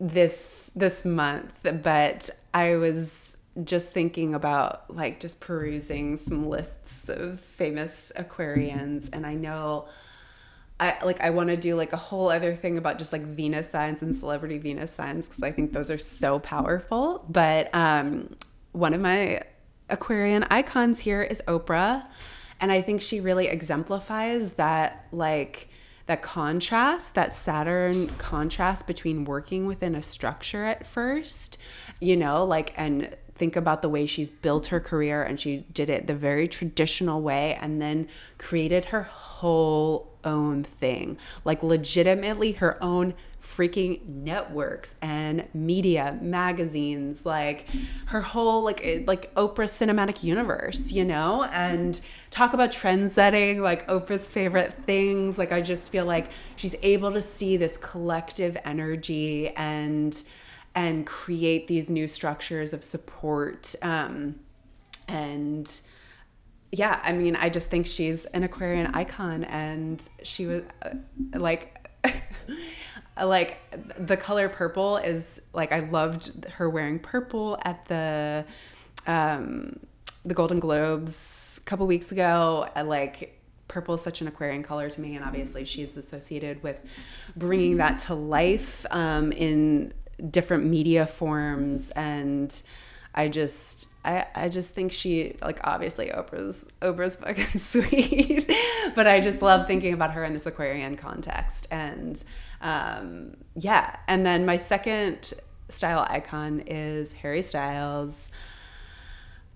this 0.00 0.70
this 0.74 1.04
month, 1.04 1.52
but 1.82 2.30
I 2.54 2.76
was 2.76 3.36
just 3.62 3.92
thinking 3.92 4.34
about 4.34 4.94
like 4.94 5.20
just 5.20 5.38
perusing 5.40 6.16
some 6.16 6.48
lists 6.48 7.10
of 7.10 7.40
famous 7.40 8.10
Aquarians, 8.16 9.10
and 9.12 9.26
I 9.26 9.34
know 9.34 9.86
I 10.80 10.96
like 11.04 11.20
I 11.20 11.30
want 11.30 11.50
to 11.50 11.56
do 11.56 11.76
like 11.76 11.92
a 11.92 11.98
whole 11.98 12.30
other 12.30 12.56
thing 12.56 12.78
about 12.78 12.98
just 12.98 13.12
like 13.12 13.22
Venus 13.22 13.68
signs 13.68 14.00
and 14.00 14.16
celebrity 14.16 14.56
Venus 14.56 14.90
signs 14.90 15.28
because 15.28 15.42
I 15.42 15.52
think 15.52 15.72
those 15.72 15.90
are 15.90 15.98
so 15.98 16.38
powerful. 16.38 17.24
But 17.28 17.72
um, 17.74 18.34
one 18.72 18.94
of 18.94 19.00
my 19.00 19.42
Aquarian 19.90 20.44
icons 20.50 21.00
here 21.00 21.22
is 21.22 21.42
Oprah, 21.46 22.06
and 22.60 22.72
I 22.72 22.80
think 22.80 23.02
she 23.02 23.20
really 23.20 23.46
exemplifies 23.46 24.52
that 24.52 25.06
like 25.12 25.68
that 26.06 26.22
contrast, 26.22 27.14
that 27.14 27.32
Saturn 27.32 28.08
contrast 28.16 28.86
between 28.86 29.24
working 29.24 29.66
within 29.66 29.94
a 29.94 30.02
structure 30.02 30.64
at 30.64 30.86
first, 30.86 31.58
you 32.00 32.16
know, 32.16 32.44
like 32.44 32.72
and 32.76 33.14
think 33.40 33.56
about 33.56 33.80
the 33.80 33.88
way 33.88 34.04
she's 34.04 34.30
built 34.30 34.66
her 34.66 34.78
career 34.78 35.22
and 35.22 35.40
she 35.40 35.64
did 35.72 35.88
it 35.88 36.06
the 36.06 36.14
very 36.14 36.46
traditional 36.46 37.22
way 37.22 37.58
and 37.60 37.80
then 37.80 38.06
created 38.36 38.84
her 38.84 39.04
whole 39.04 40.12
own 40.22 40.62
thing 40.62 41.16
like 41.42 41.62
legitimately 41.62 42.52
her 42.52 42.76
own 42.84 43.14
freaking 43.42 44.06
networks 44.06 44.94
and 45.00 45.48
media 45.54 46.18
magazines 46.20 47.24
like 47.24 47.66
her 48.06 48.20
whole 48.20 48.62
like 48.62 48.80
eh, 48.84 49.02
like 49.06 49.34
Oprah's 49.34 49.72
cinematic 49.72 50.22
universe 50.22 50.92
you 50.92 51.04
know? 51.04 51.44
And 51.44 51.98
talk 52.30 52.52
about 52.52 52.72
trend 52.72 53.10
setting 53.10 53.62
like 53.62 53.88
Oprah's 53.88 54.28
favorite 54.28 54.74
things. 54.84 55.38
Like 55.38 55.52
I 55.52 55.62
just 55.62 55.90
feel 55.90 56.04
like 56.04 56.30
she's 56.56 56.74
able 56.82 57.12
to 57.12 57.22
see 57.22 57.56
this 57.56 57.78
collective 57.78 58.56
energy 58.64 59.48
and 59.56 60.22
and 60.74 61.06
create 61.06 61.66
these 61.66 61.90
new 61.90 62.08
structures 62.08 62.72
of 62.72 62.84
support. 62.84 63.74
Um, 63.82 64.36
and 65.08 65.70
yeah, 66.72 67.00
I 67.02 67.12
mean, 67.12 67.36
I 67.36 67.48
just 67.48 67.68
think 67.68 67.86
she's 67.86 68.24
an 68.26 68.44
Aquarian 68.44 68.86
icon, 68.94 69.44
and 69.44 70.06
she 70.22 70.46
was 70.46 70.62
uh, 70.82 70.90
like. 71.34 71.76
like 73.22 73.60
the 73.98 74.16
color 74.16 74.48
purple 74.48 74.96
is 74.96 75.42
like 75.52 75.72
I 75.72 75.80
loved 75.80 76.46
her 76.46 76.70
wearing 76.70 76.98
purple 76.98 77.58
at 77.62 77.84
the 77.84 78.46
um 79.06 79.78
the 80.24 80.32
Golden 80.32 80.58
Globes 80.58 81.60
a 81.62 81.66
couple 81.68 81.86
weeks 81.86 82.12
ago. 82.12 82.68
Like 82.82 83.38
purple 83.68 83.94
is 83.94 84.00
such 84.00 84.20
an 84.20 84.28
Aquarian 84.28 84.62
color 84.62 84.90
to 84.90 85.00
me, 85.00 85.16
and 85.16 85.24
obviously 85.24 85.64
she's 85.64 85.96
associated 85.96 86.62
with 86.62 86.80
bringing 87.36 87.78
that 87.78 87.98
to 88.00 88.14
life 88.14 88.84
um, 88.90 89.32
in 89.32 89.94
different 90.20 90.64
media 90.64 91.06
forms 91.06 91.90
and 91.92 92.62
I 93.14 93.28
just 93.28 93.88
I, 94.04 94.26
I 94.34 94.48
just 94.48 94.74
think 94.74 94.92
she 94.92 95.36
like 95.42 95.60
obviously 95.64 96.08
Oprah's 96.08 96.66
Oprah's 96.80 97.16
fucking 97.24 97.58
sweet 97.58 98.50
but 98.94 99.06
I 99.06 99.20
just 99.20 99.42
love 99.42 99.66
thinking 99.66 99.92
about 99.92 100.12
her 100.12 100.24
in 100.24 100.32
this 100.32 100.46
Aquarian 100.46 100.96
context 100.96 101.66
and 101.70 102.22
um, 102.60 103.36
yeah 103.54 103.96
and 104.06 104.24
then 104.24 104.46
my 104.46 104.56
second 104.56 105.34
style 105.68 106.06
icon 106.08 106.60
is 106.66 107.12
Harry 107.14 107.42
Styles 107.42 108.30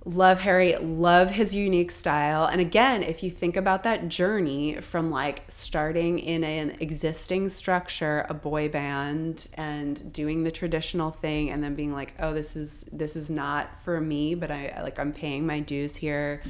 love 0.07 0.40
Harry, 0.40 0.77
love 0.77 1.31
his 1.31 1.55
unique 1.55 1.90
style. 1.90 2.45
And 2.45 2.61
again, 2.61 3.03
if 3.03 3.23
you 3.23 3.31
think 3.31 3.57
about 3.57 3.85
that 3.85 4.09
journey 4.09 4.81
from 4.81 5.11
like 5.11 5.45
starting 5.49 6.19
in 6.19 6.45
an 6.45 6.77
existing 6.81 7.49
structure, 7.49 8.27
a 8.29 8.35
boy 8.35 8.69
band 8.69 9.49
and 9.55 10.12
doing 10.12 10.45
the 10.45 10.51
traditional 10.51 11.11
thing 11.11 11.51
and 11.51 11.64
then 11.64 11.75
being 11.75 11.93
like, 11.93 12.14
"Oh, 12.19 12.35
this 12.35 12.55
is 12.55 12.85
this 12.93 13.17
is 13.17 13.31
not 13.31 13.83
for 13.83 14.01
me, 14.01 14.35
but 14.35 14.51
I 14.51 14.79
like 14.83 14.99
I'm 14.99 15.12
paying 15.12 15.47
my 15.47 15.61
dues 15.61 15.97
here." 15.97 16.43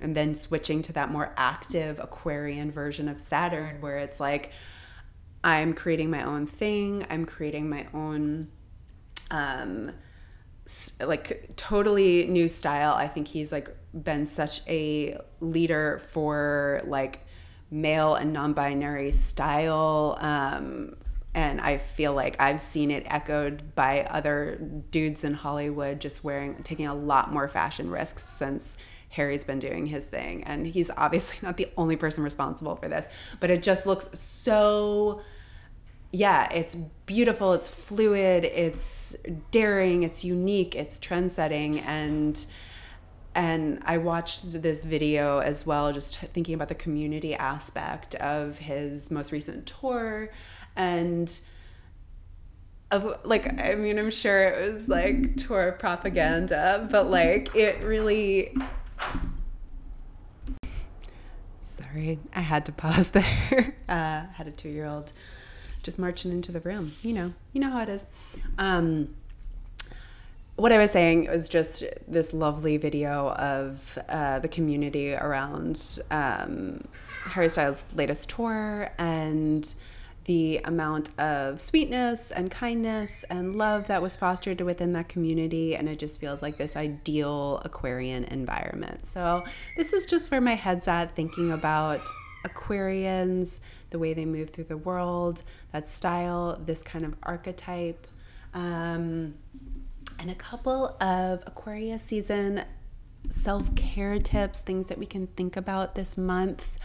And 0.00 0.16
then 0.16 0.34
switching 0.34 0.82
to 0.82 0.92
that 0.94 1.10
more 1.10 1.32
active 1.36 2.00
Aquarian 2.00 2.70
version 2.72 3.08
of 3.08 3.20
Saturn 3.20 3.80
where 3.80 3.98
it's 3.98 4.18
like 4.18 4.50
I'm 5.44 5.74
creating 5.74 6.10
my 6.10 6.24
own 6.24 6.46
thing, 6.46 7.06
I'm 7.08 7.24
creating 7.24 7.68
my 7.68 7.86
own 7.94 8.48
um 9.30 9.92
like 11.00 11.50
totally 11.56 12.26
new 12.26 12.48
style. 12.48 12.94
I 12.94 13.08
think 13.08 13.28
he's 13.28 13.52
like 13.52 13.74
been 13.92 14.26
such 14.26 14.62
a 14.68 15.18
leader 15.40 16.02
for 16.10 16.82
like 16.86 17.20
male 17.70 18.14
and 18.14 18.32
non-binary 18.32 19.12
style 19.12 20.16
um, 20.20 20.96
and 21.34 21.60
I 21.60 21.78
feel 21.78 22.14
like 22.14 22.40
I've 22.40 22.60
seen 22.60 22.90
it 22.90 23.04
echoed 23.06 23.74
by 23.74 24.04
other 24.04 24.56
dudes 24.90 25.24
in 25.24 25.34
Hollywood 25.34 26.00
just 26.00 26.24
wearing 26.24 26.62
taking 26.62 26.86
a 26.86 26.94
lot 26.94 27.32
more 27.32 27.48
fashion 27.48 27.90
risks 27.90 28.22
since 28.22 28.78
Harry's 29.10 29.44
been 29.44 29.58
doing 29.58 29.86
his 29.86 30.06
thing 30.06 30.44
and 30.44 30.66
he's 30.66 30.90
obviously 30.96 31.38
not 31.42 31.56
the 31.56 31.68
only 31.76 31.96
person 31.96 32.22
responsible 32.22 32.76
for 32.76 32.88
this 32.88 33.06
but 33.40 33.50
it 33.50 33.62
just 33.62 33.86
looks 33.86 34.08
so 34.18 35.20
yeah, 36.12 36.52
it's 36.52 36.74
beautiful, 36.74 37.52
it's 37.52 37.68
fluid, 37.68 38.44
it's 38.44 39.16
daring, 39.50 40.02
it's 40.02 40.24
unique, 40.24 40.74
it's 40.74 40.98
trend 40.98 41.32
setting 41.32 41.80
and 41.80 42.44
and 43.34 43.82
I 43.84 43.98
watched 43.98 44.62
this 44.62 44.82
video 44.82 45.40
as 45.40 45.66
well, 45.66 45.92
just 45.92 46.18
thinking 46.18 46.54
about 46.54 46.68
the 46.68 46.74
community 46.74 47.34
aspect 47.34 48.14
of 48.14 48.58
his 48.58 49.10
most 49.10 49.30
recent 49.30 49.66
tour 49.66 50.30
and 50.74 51.38
of 52.90 53.20
like 53.24 53.60
I 53.60 53.74
mean 53.74 53.98
I'm 53.98 54.10
sure 54.10 54.44
it 54.44 54.72
was 54.72 54.88
like 54.88 55.36
tour 55.36 55.72
propaganda, 55.72 56.88
but 56.90 57.10
like 57.10 57.54
it 57.54 57.82
really 57.82 58.56
Sorry, 61.58 62.18
I 62.34 62.40
had 62.40 62.64
to 62.66 62.72
pause 62.72 63.10
there. 63.12 63.76
Uh, 63.86 64.24
had 64.32 64.46
a 64.46 64.50
two 64.50 64.70
year 64.70 64.86
old 64.86 65.12
just 65.86 65.98
marching 65.98 66.32
into 66.32 66.52
the 66.52 66.60
room. 66.60 66.92
You 67.00 67.14
know, 67.14 67.32
you 67.54 67.60
know 67.62 67.70
how 67.70 67.80
it 67.80 67.88
is. 67.88 68.06
Um, 68.58 69.14
what 70.56 70.72
I 70.72 70.78
was 70.78 70.90
saying 70.90 71.28
was 71.30 71.48
just 71.48 71.84
this 72.08 72.34
lovely 72.34 72.76
video 72.76 73.30
of 73.30 73.98
uh, 74.08 74.40
the 74.40 74.48
community 74.48 75.14
around 75.14 76.00
um, 76.10 76.84
Harry 77.24 77.48
Styles' 77.48 77.86
latest 77.94 78.28
tour 78.28 78.90
and 78.98 79.74
the 80.24 80.58
amount 80.64 81.16
of 81.20 81.60
sweetness 81.60 82.32
and 82.32 82.50
kindness 82.50 83.24
and 83.30 83.54
love 83.56 83.86
that 83.86 84.02
was 84.02 84.16
fostered 84.16 84.60
within 84.60 84.92
that 84.94 85.08
community. 85.08 85.76
And 85.76 85.88
it 85.88 86.00
just 86.00 86.18
feels 86.18 86.42
like 86.42 86.56
this 86.56 86.74
ideal 86.74 87.62
Aquarian 87.64 88.24
environment. 88.24 89.06
So, 89.06 89.44
this 89.76 89.92
is 89.92 90.04
just 90.04 90.32
where 90.32 90.40
my 90.40 90.56
head's 90.56 90.88
at 90.88 91.14
thinking 91.14 91.52
about 91.52 92.08
Aquarians, 92.46 93.60
the 93.90 93.98
way 93.98 94.14
they 94.14 94.24
move 94.24 94.50
through 94.50 94.64
the 94.64 94.76
world, 94.76 95.42
that 95.72 95.86
style, 95.86 96.60
this 96.64 96.82
kind 96.82 97.04
of 97.04 97.14
archetype. 97.22 98.06
Um, 98.54 99.34
and 100.18 100.30
a 100.30 100.34
couple 100.34 100.96
of 101.00 101.42
Aquarius 101.46 102.02
season 102.02 102.64
self 103.28 103.74
care 103.74 104.18
tips, 104.18 104.60
things 104.60 104.86
that 104.86 104.98
we 104.98 105.06
can 105.06 105.26
think 105.28 105.56
about 105.56 105.94
this 105.94 106.16
month. 106.16 106.78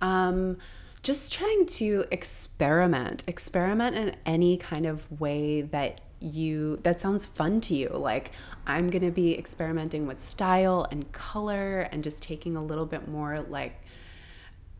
Um, 0.00 0.58
just 1.02 1.32
trying 1.32 1.66
to 1.66 2.04
experiment, 2.10 3.24
experiment 3.26 3.96
in 3.96 4.16
any 4.26 4.56
kind 4.56 4.86
of 4.86 5.20
way 5.20 5.62
that 5.62 6.00
you 6.20 6.78
that 6.82 7.00
sounds 7.00 7.26
fun 7.26 7.60
to 7.60 7.74
you 7.74 7.90
like 7.90 8.32
i'm 8.66 8.88
going 8.88 9.02
to 9.02 9.10
be 9.10 9.36
experimenting 9.38 10.06
with 10.06 10.18
style 10.18 10.86
and 10.90 11.12
color 11.12 11.80
and 11.92 12.02
just 12.02 12.22
taking 12.22 12.56
a 12.56 12.64
little 12.64 12.86
bit 12.86 13.06
more 13.06 13.40
like 13.50 13.82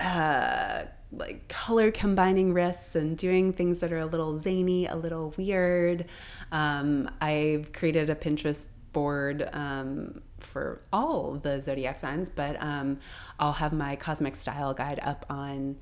uh 0.00 0.84
like 1.12 1.48
color 1.48 1.90
combining 1.90 2.52
wrists 2.52 2.96
and 2.96 3.16
doing 3.16 3.52
things 3.52 3.80
that 3.80 3.92
are 3.92 3.98
a 3.98 4.06
little 4.06 4.38
zany 4.40 4.86
a 4.86 4.96
little 4.96 5.32
weird. 5.36 6.06
Um, 6.52 7.10
i've 7.20 7.72
created 7.72 8.10
a 8.10 8.14
pinterest 8.14 8.66
board 8.92 9.48
um, 9.52 10.22
for 10.38 10.80
all 10.92 11.34
the 11.34 11.60
zodiac 11.60 11.98
signs 11.98 12.28
but 12.28 12.60
um, 12.62 12.98
i'll 13.38 13.52
have 13.52 13.72
my 13.72 13.94
cosmic 13.96 14.36
style 14.36 14.74
guide 14.74 15.00
up 15.02 15.24
on 15.28 15.76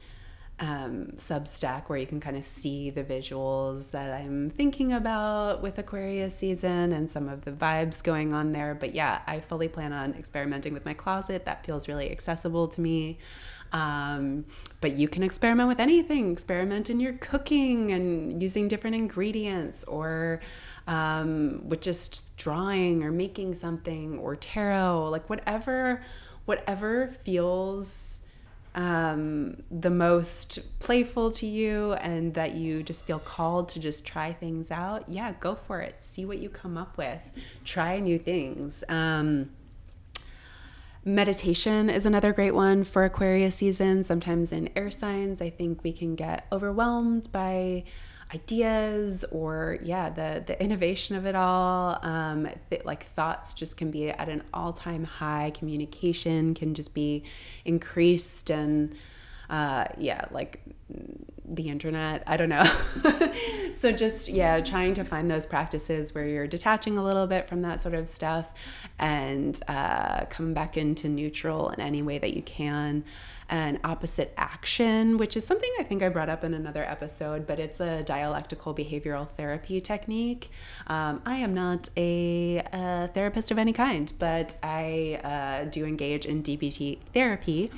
um, 0.65 1.09
Substack 1.17 1.89
where 1.89 1.99
you 1.99 2.07
can 2.07 2.21
kind 2.21 2.37
of 2.37 2.45
see 2.45 2.89
the 2.89 3.05
visuals 3.05 3.91
that 3.91 4.11
I'm 4.11 4.49
thinking 4.49 4.95
about 4.95 5.61
with 5.63 5.79
Aquarius 5.79 6.35
season 6.35 6.93
and 6.93 7.11
some 7.11 7.29
of 7.29 7.45
the 7.45 7.53
vibes 7.53 8.03
going 8.03 8.33
on 8.33 8.53
there. 8.53 8.75
But 8.75 8.95
yeah, 8.95 9.21
I 9.27 9.41
fully 9.41 9.69
plan 9.69 9.93
on 9.93 10.15
experimenting 10.15 10.73
with 10.73 10.87
my 10.87 10.95
closet. 10.95 11.45
That 11.45 11.67
feels 11.67 11.87
really 11.87 12.11
accessible 12.11 12.67
to 12.69 12.81
me. 12.81 13.19
Um, 13.73 14.47
but 14.81 14.97
you 14.97 15.07
can 15.07 15.23
experiment 15.23 15.69
with 15.69 15.81
anything, 15.81 16.33
experiment 16.33 16.89
in 16.89 16.99
your 16.99 17.15
cooking 17.15 17.91
and 17.91 18.43
using 18.43 18.67
different 18.69 18.97
ingredients 18.97 19.85
or 19.85 20.41
um, 20.87 21.69
with 21.69 21.83
just 21.83 22.35
drawing 22.39 23.03
or 23.03 23.11
making 23.11 23.55
something 23.55 24.19
or 24.19 24.35
tarot, 24.37 25.11
like 25.11 25.29
whatever, 25.29 26.03
whatever 26.47 27.09
feels 27.09 28.14
um, 28.75 29.63
the 29.71 29.91
most 29.91 30.59
playful 30.81 31.31
to 31.33 31.47
you 31.47 31.93
and 31.95 32.35
that 32.35 32.55
you 32.55 32.83
just 32.83 33.05
feel 33.05 33.21
called 33.21 33.69
to 33.71 33.79
just 33.79 34.05
try 34.05 34.33
things 34.33 34.71
out, 34.71 35.09
yeah, 35.09 35.35
go 35.39 35.55
for 35.55 35.81
it. 35.81 36.03
See 36.03 36.25
what 36.25 36.39
you 36.39 36.49
come 36.49 36.77
up 36.77 36.97
with. 36.97 37.21
Try 37.65 38.01
new 38.01 38.19
things. 38.19 38.83
Um, 38.89 39.51
meditation 41.05 41.89
is 41.89 42.05
another 42.05 42.33
great 42.33 42.55
one 42.55 42.83
for 42.83 43.05
Aquarius 43.05 43.57
season. 43.57 44.03
Sometimes 44.03 44.51
in 44.51 44.69
air 44.75 44.91
signs, 44.91 45.41
I 45.41 45.51
think 45.51 45.85
we 45.85 45.93
can 45.93 46.17
get 46.17 46.47
overwhelmed 46.51 47.31
by 47.31 47.85
ideas 48.35 49.25
or 49.31 49.79
yeah 49.83 50.11
the 50.11 50.43
the 50.45 50.61
innovation 50.63 51.17
of 51.17 51.27
it 51.27 51.35
all. 51.35 51.99
Um, 52.03 52.49
th- 52.71 52.85
like 52.85 53.07
thoughts 53.07 53.55
just 53.55 53.77
can 53.77 53.91
be 53.91 54.11
at 54.11 54.29
an 54.29 54.43
all-time 54.53 55.05
high. 55.05 55.53
Communication 55.55 56.55
can 56.55 56.75
just 56.75 56.95
be 56.95 57.25
increased 57.65 58.51
and 58.51 58.95
uh, 59.51 59.85
yeah 59.99 60.25
like 60.31 60.63
the 61.47 61.69
internet 61.69 62.23
i 62.27 62.37
don't 62.37 62.49
know. 62.49 62.65
So 63.85 63.93
just 63.93 64.29
yeah 64.29 64.61
trying 64.61 64.95
to 64.95 65.05
find 65.05 65.31
those 65.31 65.45
practices 65.45 66.15
where 66.15 66.27
you're 66.27 66.47
detaching 66.47 66.97
a 66.97 67.05
little 67.05 67.27
bit 67.27 67.47
from 67.47 67.61
that 67.61 67.81
sort 67.81 67.95
of 67.95 68.09
stuff 68.09 68.55
and 68.99 69.61
uh, 69.69 70.25
come 70.31 70.55
back 70.55 70.79
into 70.79 71.07
neutral 71.07 71.69
in 71.69 71.81
any 71.81 72.01
way 72.01 72.17
that 72.17 72.33
you 72.33 72.41
can 72.41 73.05
and 73.49 73.79
opposite 73.85 74.33
action, 74.37 75.19
which 75.19 75.37
is 75.37 75.47
something 75.47 75.71
I 75.79 75.83
think 75.83 76.03
I 76.03 76.09
brought 76.09 76.29
up 76.29 76.45
in 76.45 76.55
another 76.55 76.83
episode, 76.83 77.47
but 77.47 77.59
it's 77.59 77.81
a 77.81 78.03
dialectical 78.03 78.75
behavioral 78.75 79.29
therapy 79.29 79.81
technique. 79.81 80.51
Um, 80.87 81.23
I 81.27 81.37
am 81.37 81.55
not 81.55 81.89
a, 81.97 82.63
a, 82.73 83.11
therapist 83.13 83.51
of 83.51 83.59
any 83.59 83.73
kind, 83.73 84.13
but 84.19 84.57
I 84.63 85.21
uh, 85.25 85.71
do 85.71 85.85
engage 85.85 86.27
in 86.27 86.43
DBT 86.43 86.99
therapy. 87.13 87.71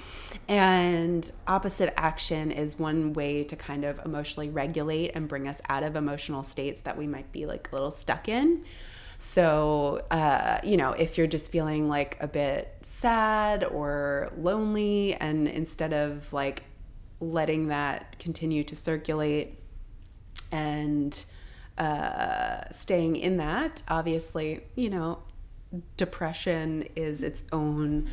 And 0.48 1.30
opposite 1.46 1.92
action 1.96 2.52
is 2.52 2.78
one 2.78 3.12
way 3.12 3.44
to 3.44 3.56
kind 3.56 3.84
of 3.84 4.00
emotionally 4.04 4.48
regulate 4.48 5.12
and 5.14 5.28
bring 5.28 5.48
us 5.48 5.60
out 5.68 5.82
of 5.82 5.96
emotional 5.96 6.42
states 6.42 6.82
that 6.82 6.96
we 6.96 7.06
might 7.06 7.30
be 7.32 7.46
like 7.46 7.68
a 7.72 7.74
little 7.74 7.90
stuck 7.90 8.28
in. 8.28 8.64
So, 9.18 10.04
uh, 10.10 10.60
you 10.62 10.76
know, 10.76 10.92
if 10.92 11.16
you're 11.16 11.26
just 11.26 11.50
feeling 11.50 11.88
like 11.88 12.16
a 12.20 12.28
bit 12.28 12.76
sad 12.82 13.64
or 13.64 14.32
lonely, 14.36 15.14
and 15.14 15.48
instead 15.48 15.92
of 15.92 16.32
like 16.32 16.64
letting 17.20 17.68
that 17.68 18.18
continue 18.18 18.62
to 18.64 18.76
circulate 18.76 19.58
and 20.52 21.24
uh, 21.78 22.68
staying 22.70 23.16
in 23.16 23.38
that, 23.38 23.82
obviously, 23.88 24.60
you 24.74 24.90
know, 24.90 25.22
depression 25.96 26.86
is 26.94 27.22
its 27.22 27.44
own 27.52 28.08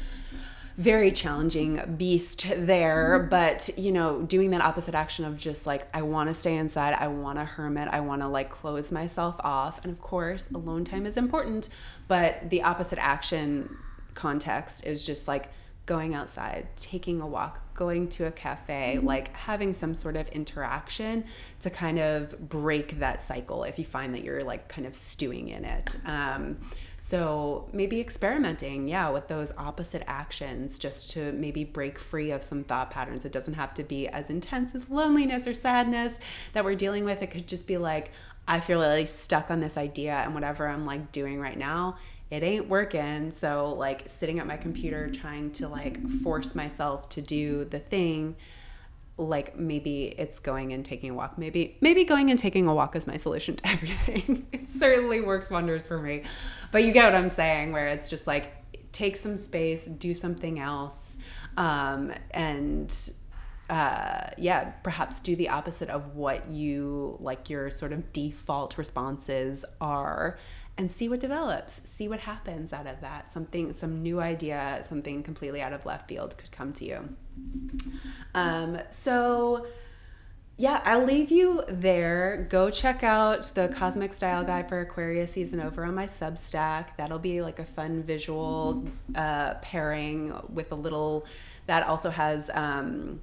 very 0.77 1.11
challenging 1.11 1.95
beast 1.97 2.47
there 2.55 3.19
mm-hmm. 3.19 3.29
but 3.29 3.69
you 3.77 3.91
know 3.91 4.23
doing 4.23 4.49
that 4.51 4.61
opposite 4.61 4.95
action 4.95 5.23
of 5.23 5.37
just 5.37 5.67
like 5.67 5.87
i 5.95 6.01
want 6.01 6.27
to 6.27 6.33
stay 6.33 6.55
inside 6.55 6.95
i 6.99 7.07
want 7.07 7.37
to 7.37 7.45
hermit 7.45 7.87
i 7.89 7.99
want 7.99 8.21
to 8.21 8.27
like 8.27 8.49
close 8.49 8.91
myself 8.91 9.35
off 9.41 9.83
and 9.83 9.91
of 9.91 10.01
course 10.01 10.49
alone 10.53 10.83
time 10.83 11.05
is 11.05 11.15
important 11.15 11.69
but 12.07 12.49
the 12.49 12.63
opposite 12.63 12.97
action 12.99 13.77
context 14.15 14.83
is 14.85 15.05
just 15.05 15.27
like 15.27 15.49
going 15.85 16.15
outside 16.15 16.65
taking 16.77 17.19
a 17.19 17.27
walk 17.27 17.59
going 17.73 18.07
to 18.07 18.25
a 18.25 18.31
cafe 18.31 18.95
mm-hmm. 18.97 19.07
like 19.07 19.35
having 19.35 19.73
some 19.73 19.93
sort 19.93 20.15
of 20.15 20.27
interaction 20.29 21.23
to 21.59 21.69
kind 21.69 21.99
of 21.99 22.49
break 22.49 22.99
that 22.99 23.19
cycle 23.19 23.63
if 23.63 23.77
you 23.77 23.85
find 23.85 24.13
that 24.15 24.23
you're 24.23 24.43
like 24.43 24.69
kind 24.69 24.87
of 24.87 24.95
stewing 24.95 25.49
in 25.49 25.65
it 25.65 25.97
um, 26.05 26.57
so 27.05 27.67
maybe 27.73 27.99
experimenting, 27.99 28.87
yeah, 28.87 29.09
with 29.09 29.27
those 29.27 29.51
opposite 29.57 30.03
actions 30.07 30.79
just 30.79 31.11
to 31.11 31.33
maybe 31.33 31.65
break 31.65 31.99
free 31.99 32.31
of 32.31 32.41
some 32.41 32.63
thought 32.63 32.91
patterns. 32.91 33.25
It 33.25 33.33
doesn't 33.33 33.55
have 33.55 33.73
to 33.73 33.83
be 33.83 34.07
as 34.07 34.29
intense 34.29 34.73
as 34.73 34.89
loneliness 34.89 35.45
or 35.45 35.53
sadness 35.53 36.17
that 36.53 36.63
we're 36.63 36.75
dealing 36.75 37.03
with. 37.03 37.21
It 37.21 37.29
could 37.29 37.45
just 37.45 37.67
be 37.67 37.77
like, 37.77 38.11
I 38.47 38.61
feel 38.61 38.79
really 38.79 39.05
stuck 39.05 39.51
on 39.51 39.59
this 39.59 39.75
idea 39.75 40.13
and 40.13 40.33
whatever 40.33 40.65
I'm 40.65 40.85
like 40.85 41.11
doing 41.11 41.41
right 41.41 41.57
now, 41.57 41.97
it 42.31 42.43
ain't 42.43 42.67
working. 42.67 43.31
So 43.31 43.73
like 43.73 44.07
sitting 44.07 44.39
at 44.39 44.47
my 44.47 44.57
computer 44.57 45.09
trying 45.09 45.51
to 45.53 45.67
like 45.67 45.99
force 46.21 46.55
myself 46.55 47.09
to 47.09 47.21
do 47.21 47.65
the 47.65 47.79
thing 47.79 48.35
like 49.15 49.55
maybe 49.57 50.05
it's 50.17 50.39
going 50.39 50.73
and 50.73 50.83
taking 50.83 51.11
a 51.11 51.13
walk. 51.13 51.37
Maybe 51.37 51.77
maybe 51.81 52.03
going 52.03 52.31
and 52.31 52.39
taking 52.39 52.67
a 52.67 52.73
walk 52.73 52.95
is 52.95 53.05
my 53.05 53.17
solution 53.17 53.55
to 53.57 53.67
everything. 53.67 54.47
It 54.51 54.67
certainly 54.67 55.21
works 55.21 55.49
wonders 55.51 55.85
for 55.85 55.99
me. 55.99 56.23
But 56.71 56.83
you 56.83 56.91
get 56.91 57.13
what 57.13 57.15
i'm 57.15 57.29
saying 57.29 57.71
where 57.71 57.87
it's 57.87 58.09
just 58.09 58.25
like 58.25 58.63
take 58.91 59.17
some 59.17 59.37
space 59.37 59.85
do 59.85 60.13
something 60.13 60.59
else 60.59 61.17
um, 61.57 62.13
and 62.31 63.11
uh, 63.69 64.27
yeah 64.37 64.71
perhaps 64.83 65.19
do 65.19 65.35
the 65.35 65.49
opposite 65.49 65.89
of 65.89 66.15
what 66.15 66.49
you 66.49 67.17
like 67.19 67.49
your 67.49 67.71
sort 67.71 67.91
of 67.91 68.13
default 68.13 68.77
responses 68.77 69.65
are 69.81 70.37
and 70.77 70.89
see 70.89 71.07
what 71.07 71.19
develops 71.19 71.81
see 71.83 72.07
what 72.07 72.19
happens 72.19 72.73
out 72.73 72.87
of 72.87 72.99
that 73.01 73.31
something 73.31 73.71
some 73.73 74.01
new 74.01 74.19
idea 74.19 74.79
something 74.81 75.21
completely 75.23 75.61
out 75.61 75.73
of 75.73 75.85
left 75.85 76.07
field 76.07 76.35
could 76.37 76.51
come 76.51 76.73
to 76.73 76.85
you 76.85 77.15
um, 78.33 78.79
so 78.89 79.65
yeah, 80.55 80.81
I'll 80.85 81.03
leave 81.03 81.31
you 81.31 81.63
there. 81.67 82.45
Go 82.49 82.69
check 82.69 83.03
out 83.03 83.55
the 83.55 83.69
Cosmic 83.69 84.13
Style 84.13 84.43
Guide 84.43 84.69
for 84.69 84.81
Aquarius 84.81 85.31
season 85.31 85.59
over 85.59 85.83
on 85.83 85.95
my 85.95 86.05
Substack. 86.05 86.95
That'll 86.95 87.17
be 87.17 87.41
like 87.41 87.57
a 87.57 87.65
fun 87.65 88.03
visual 88.03 88.85
uh, 89.15 89.55
pairing 89.55 90.33
with 90.49 90.71
a 90.71 90.75
little. 90.75 91.25
That 91.65 91.87
also 91.87 92.11
has. 92.11 92.51
Um, 92.53 93.21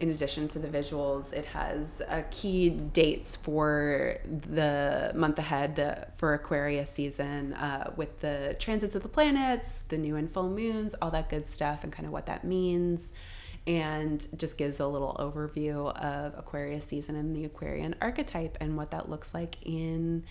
in 0.00 0.08
addition 0.08 0.48
to 0.48 0.58
the 0.58 0.66
visuals, 0.66 1.32
it 1.34 1.44
has 1.46 2.00
uh, 2.08 2.22
key 2.30 2.70
dates 2.70 3.36
for 3.36 4.16
the 4.24 5.12
month 5.14 5.38
ahead 5.38 5.76
the, 5.76 6.08
for 6.16 6.32
Aquarius 6.32 6.90
season 6.90 7.52
uh, 7.52 7.92
with 7.96 8.20
the 8.20 8.56
transits 8.58 8.94
of 8.94 9.02
the 9.02 9.08
planets, 9.08 9.82
the 9.82 9.98
new 9.98 10.16
and 10.16 10.32
full 10.32 10.48
moons, 10.48 10.94
all 11.02 11.10
that 11.10 11.28
good 11.28 11.46
stuff, 11.46 11.84
and 11.84 11.92
kind 11.92 12.06
of 12.06 12.12
what 12.12 12.24
that 12.26 12.44
means. 12.44 13.12
And 13.66 14.26
just 14.38 14.56
gives 14.56 14.80
a 14.80 14.86
little 14.86 15.14
overview 15.20 15.94
of 15.96 16.36
Aquarius 16.38 16.86
season 16.86 17.14
and 17.14 17.36
the 17.36 17.44
Aquarian 17.44 17.94
archetype 18.00 18.56
and 18.58 18.78
what 18.78 18.90
that 18.92 19.10
looks 19.10 19.34
like 19.34 19.58
in 19.62 20.24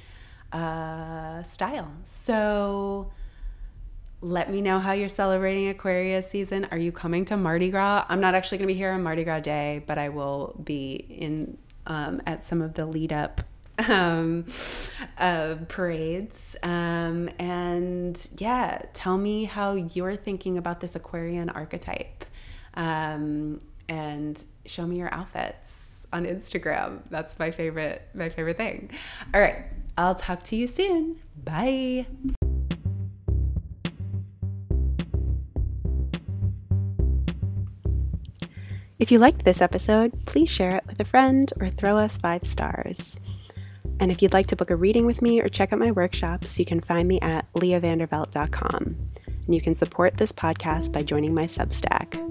uh, 0.51 1.43
style. 1.43 1.91
So, 2.05 3.11
let 4.21 4.51
me 4.51 4.61
know 4.61 4.79
how 4.79 4.91
you're 4.91 5.09
celebrating 5.09 5.69
Aquarius 5.69 6.29
season. 6.29 6.67
Are 6.71 6.77
you 6.77 6.91
coming 6.91 7.25
to 7.25 7.37
Mardi 7.37 7.69
Gras? 7.69 8.05
I'm 8.09 8.19
not 8.19 8.35
actually 8.35 8.57
going 8.57 8.67
to 8.67 8.73
be 8.73 8.77
here 8.77 8.91
on 8.91 9.01
Mardi 9.01 9.23
Gras 9.23 9.39
Day, 9.39 9.83
but 9.85 9.97
I 9.97 10.09
will 10.09 10.59
be 10.63 10.93
in 10.93 11.57
um, 11.87 12.21
at 12.25 12.43
some 12.43 12.61
of 12.61 12.73
the 12.73 12.85
lead 12.85 13.13
up 13.13 13.41
um, 13.87 14.45
uh, 15.17 15.55
parades. 15.67 16.55
Um, 16.63 17.29
and 17.39 18.29
yeah, 18.37 18.81
tell 18.93 19.17
me 19.17 19.45
how 19.45 19.73
you're 19.73 20.15
thinking 20.15 20.57
about 20.57 20.81
this 20.81 20.95
Aquarian 20.95 21.49
archetype. 21.49 22.25
Um, 22.73 23.61
and 23.87 24.43
show 24.65 24.85
me 24.85 24.97
your 24.97 25.13
outfits 25.13 26.05
on 26.11 26.25
Instagram. 26.25 27.01
That's 27.09 27.39
my 27.39 27.51
favorite, 27.51 28.07
my 28.13 28.29
favorite 28.29 28.57
thing. 28.57 28.91
All 29.33 29.41
right. 29.41 29.65
I'll 29.97 30.15
talk 30.15 30.43
to 30.43 30.55
you 30.55 30.67
soon. 30.67 31.17
Bye. 31.43 32.05
If 38.99 39.13
you 39.13 39.17
liked 39.17 39.45
this 39.45 39.61
episode, 39.61 40.25
please 40.25 40.49
share 40.49 40.75
it 40.75 40.83
with 40.85 40.99
a 40.99 41.05
friend 41.05 41.51
or 41.59 41.69
throw 41.69 41.97
us 41.97 42.17
five 42.17 42.43
stars. 42.43 43.17
And 44.01 44.11
if 44.11 44.21
you'd 44.21 44.33
like 44.33 44.47
to 44.47 44.57
book 44.57 44.69
a 44.69 44.75
reading 44.75 45.05
with 45.05 45.21
me 45.21 45.39
or 45.39 45.47
check 45.47 45.71
out 45.71 45.79
my 45.79 45.91
workshops, 45.91 46.59
you 46.59 46.65
can 46.65 46.81
find 46.81 47.07
me 47.07 47.17
at 47.21 47.51
leahvandervelt.com. 47.53 48.97
And 49.45 49.55
you 49.55 49.61
can 49.61 49.73
support 49.73 50.15
this 50.15 50.33
podcast 50.33 50.91
by 50.91 51.03
joining 51.03 51.33
my 51.33 51.45
Substack. 51.45 52.25